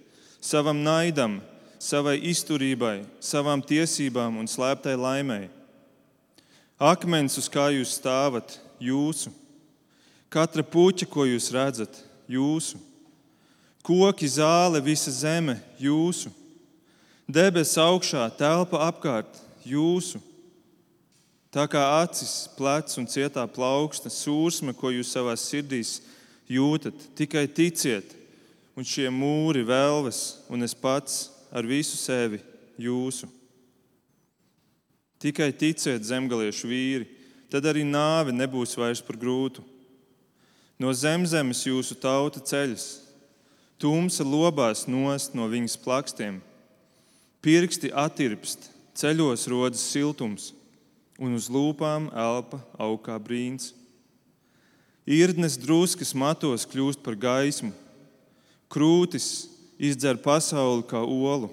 [0.41, 1.37] savam naidam,
[1.77, 5.51] savai izturībai, savām tiesībām un slēptai laimēji.
[6.81, 9.29] Akmens, uz kā jūs stāvat, jūsu,
[10.33, 12.81] katra puķa, ko jūs redzat, jūsu,
[13.85, 16.33] koki, zāle, visa zeme, jūsu,
[17.29, 20.17] debesis augšā, telpa apkārt, jūsu.
[21.53, 25.99] Tā kā acis, plecs un cietā plauksta, sūrsme, ko jūs savā sirdīs
[26.51, 28.15] jūtat, tikai ticiet,
[28.75, 32.41] un šie mūri vēlves, un es pats ar visu sevi
[32.81, 33.29] jūsu.
[35.21, 37.05] Tikai ticiet, zemgaliešu vīri,
[37.51, 39.63] tad arī nāve nebūs vairs par grūtu.
[40.81, 42.87] No zemzemes jūsu tauta ceļas,
[43.77, 46.39] tumsa lobās nost no viņas plakstiem,
[47.45, 50.51] pirksti attirpst, ceļos rodas siltums,
[51.21, 53.75] un uz lūpām elpa augā brīns.
[55.09, 57.71] Irdnes druskas matos kļūst par gaismu,
[58.69, 59.47] krūtis
[59.81, 61.49] izdzer pasauli kā olu.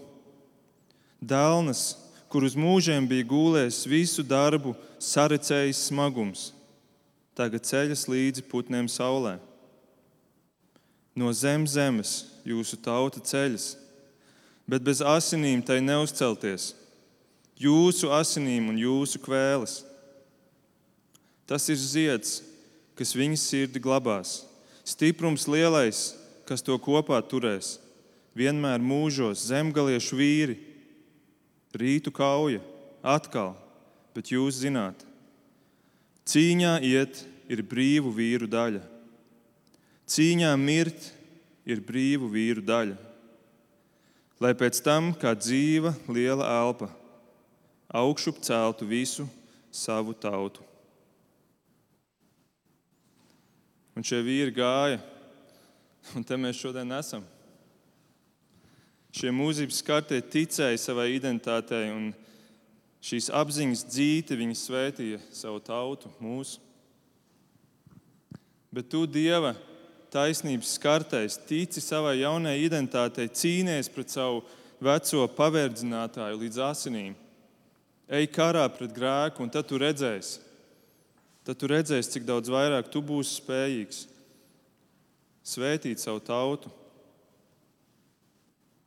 [1.18, 1.96] Dēlnas,
[2.28, 6.50] kur uz mūžiem bija gūlējis visu darbu, sarecējis smagums,
[7.38, 9.38] tagad ceļas līdzi putniem saulē.
[11.16, 13.72] No zem zemes jūsu tauta ceļas,
[14.68, 16.74] bet bez asinīm tai neuzcelties,
[17.58, 19.80] jūsu asinīm un jūsu kvēles.
[21.48, 22.42] Tas ir zieds,
[22.98, 24.42] kas viņas sirdi glabās.
[24.88, 26.12] Stiprums lielais,
[26.48, 27.76] kas to kopā turēs,
[28.36, 30.56] vienmēr mūžos zemgaliešu vīri,
[31.76, 32.62] rītu kauja,
[33.04, 33.54] atkal,
[34.16, 35.04] bet jūs zināt,
[36.28, 38.82] cīņā iet ir brīvu vīru daļa.
[40.08, 41.10] Cīņā mirt
[41.68, 42.96] ir brīvu vīru daļa.
[44.40, 46.88] Lai pēc tam, kā dzīva liela elpa,
[47.88, 49.26] augšup celtu visu
[49.74, 50.62] savu tautu.
[53.98, 55.00] Un šie vīri gāja,
[56.14, 57.24] un te mēs šodien esam.
[59.10, 62.12] Šie mūzības skartie ticēja savai identitātei, un
[63.02, 66.62] šīs apziņas dzīte viņi svētīja savu tautu, mūsu.
[68.70, 69.56] Bet tu, Dieva,
[70.14, 74.44] taisnības skartais, tici savai jaunajai identitātei, cīnies pret savu
[74.78, 77.18] veco pavērdzinātāju līdz asinīm.
[78.06, 80.46] Ej karā pret grēku, un tad tu redzēsi,
[81.48, 84.02] tad tu redzēsi, cik daudz vairāk tu būsi spējīgs
[85.48, 86.68] svētīt savu tautu.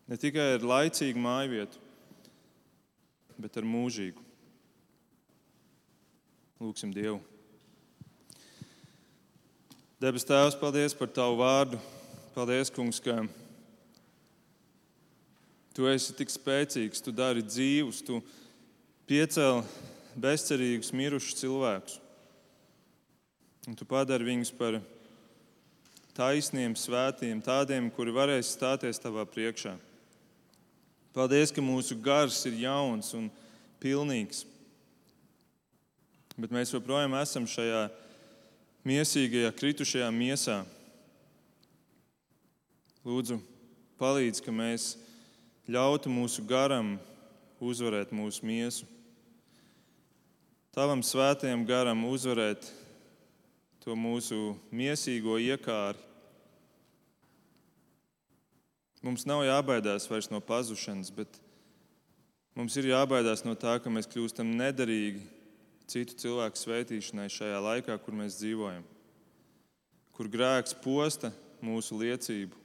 [0.05, 1.80] Ne tikai ar laicīgu māju vietu,
[3.41, 4.22] bet ar mūžīgu.
[6.62, 7.18] Lūksim Dievu.
[10.01, 11.80] Debes Tēvs, paldies par Tavu vārdu.
[12.36, 13.24] Paldies, Kungs, ka
[15.74, 18.22] Tu esi tik spēcīgs, Tu dari dzīvus, Tu
[19.09, 19.66] piecēli
[20.22, 22.01] bezcerīgus, mirušus cilvēkus.
[23.70, 24.80] Un tu padari viņus par
[26.18, 29.76] taisniem, svētiem, tādiem, kuri varēs stāties tavā priekšā.
[31.14, 33.28] Paldies, ka mūsu gars ir jauns un
[33.84, 34.45] pilnīgs.
[36.39, 37.84] Bet mēs joprojām esam šajā
[38.88, 40.62] miesīgajā, kritušajā miesā.
[43.05, 43.38] Lūdzu,
[44.01, 44.95] palīdz, ka mēs
[45.70, 46.95] ļautu mūsu garam
[47.62, 48.89] uzvarēt mūsu miesu.
[50.74, 52.72] Tavam svētajam garam uzvarēt
[53.82, 55.98] to mūsu mīsīgo iekāri.
[59.02, 61.40] Mums nav jābaidās vairs no pazušanas, bet
[62.54, 65.24] mums ir jābaidās no tā, ka mēs kļūstam nederīgi
[65.90, 68.86] citu cilvēku svētīšanai šajā laikā, kur mēs dzīvojam,
[70.14, 71.34] kur grēks posta
[71.66, 72.60] mūsu liecību.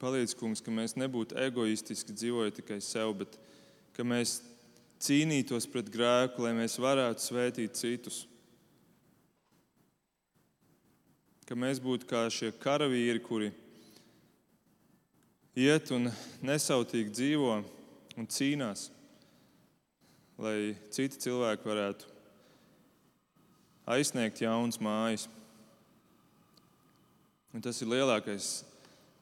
[0.00, 3.36] Palīdz, kungs, ka mēs nebūtu egoistiski dzīvojot tikai sev, bet
[3.96, 4.40] ka mēs
[5.04, 8.24] cīnītos pret grēku, lai mēs varētu svētīt citus.
[11.44, 13.50] Ka mēs būtu kā šie karavīri, kuri
[15.54, 16.08] iet un
[16.44, 17.54] nesautīgi dzīvo
[18.18, 18.88] un cīnās,
[20.40, 22.10] lai citi cilvēki varētu
[23.94, 25.28] aizsniegt jaunas mājas.
[27.54, 28.64] Un tas ir lielākais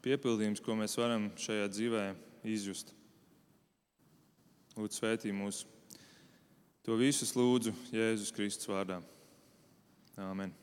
[0.04, 2.06] piepildījums, ko mēs varam šajā dzīvē
[2.48, 2.94] izjust.
[4.72, 5.66] Lūdzu, svētī mūs.
[6.86, 9.02] To visus lūdzu Jēzus Kristus vārdā.
[10.16, 10.61] Āmen.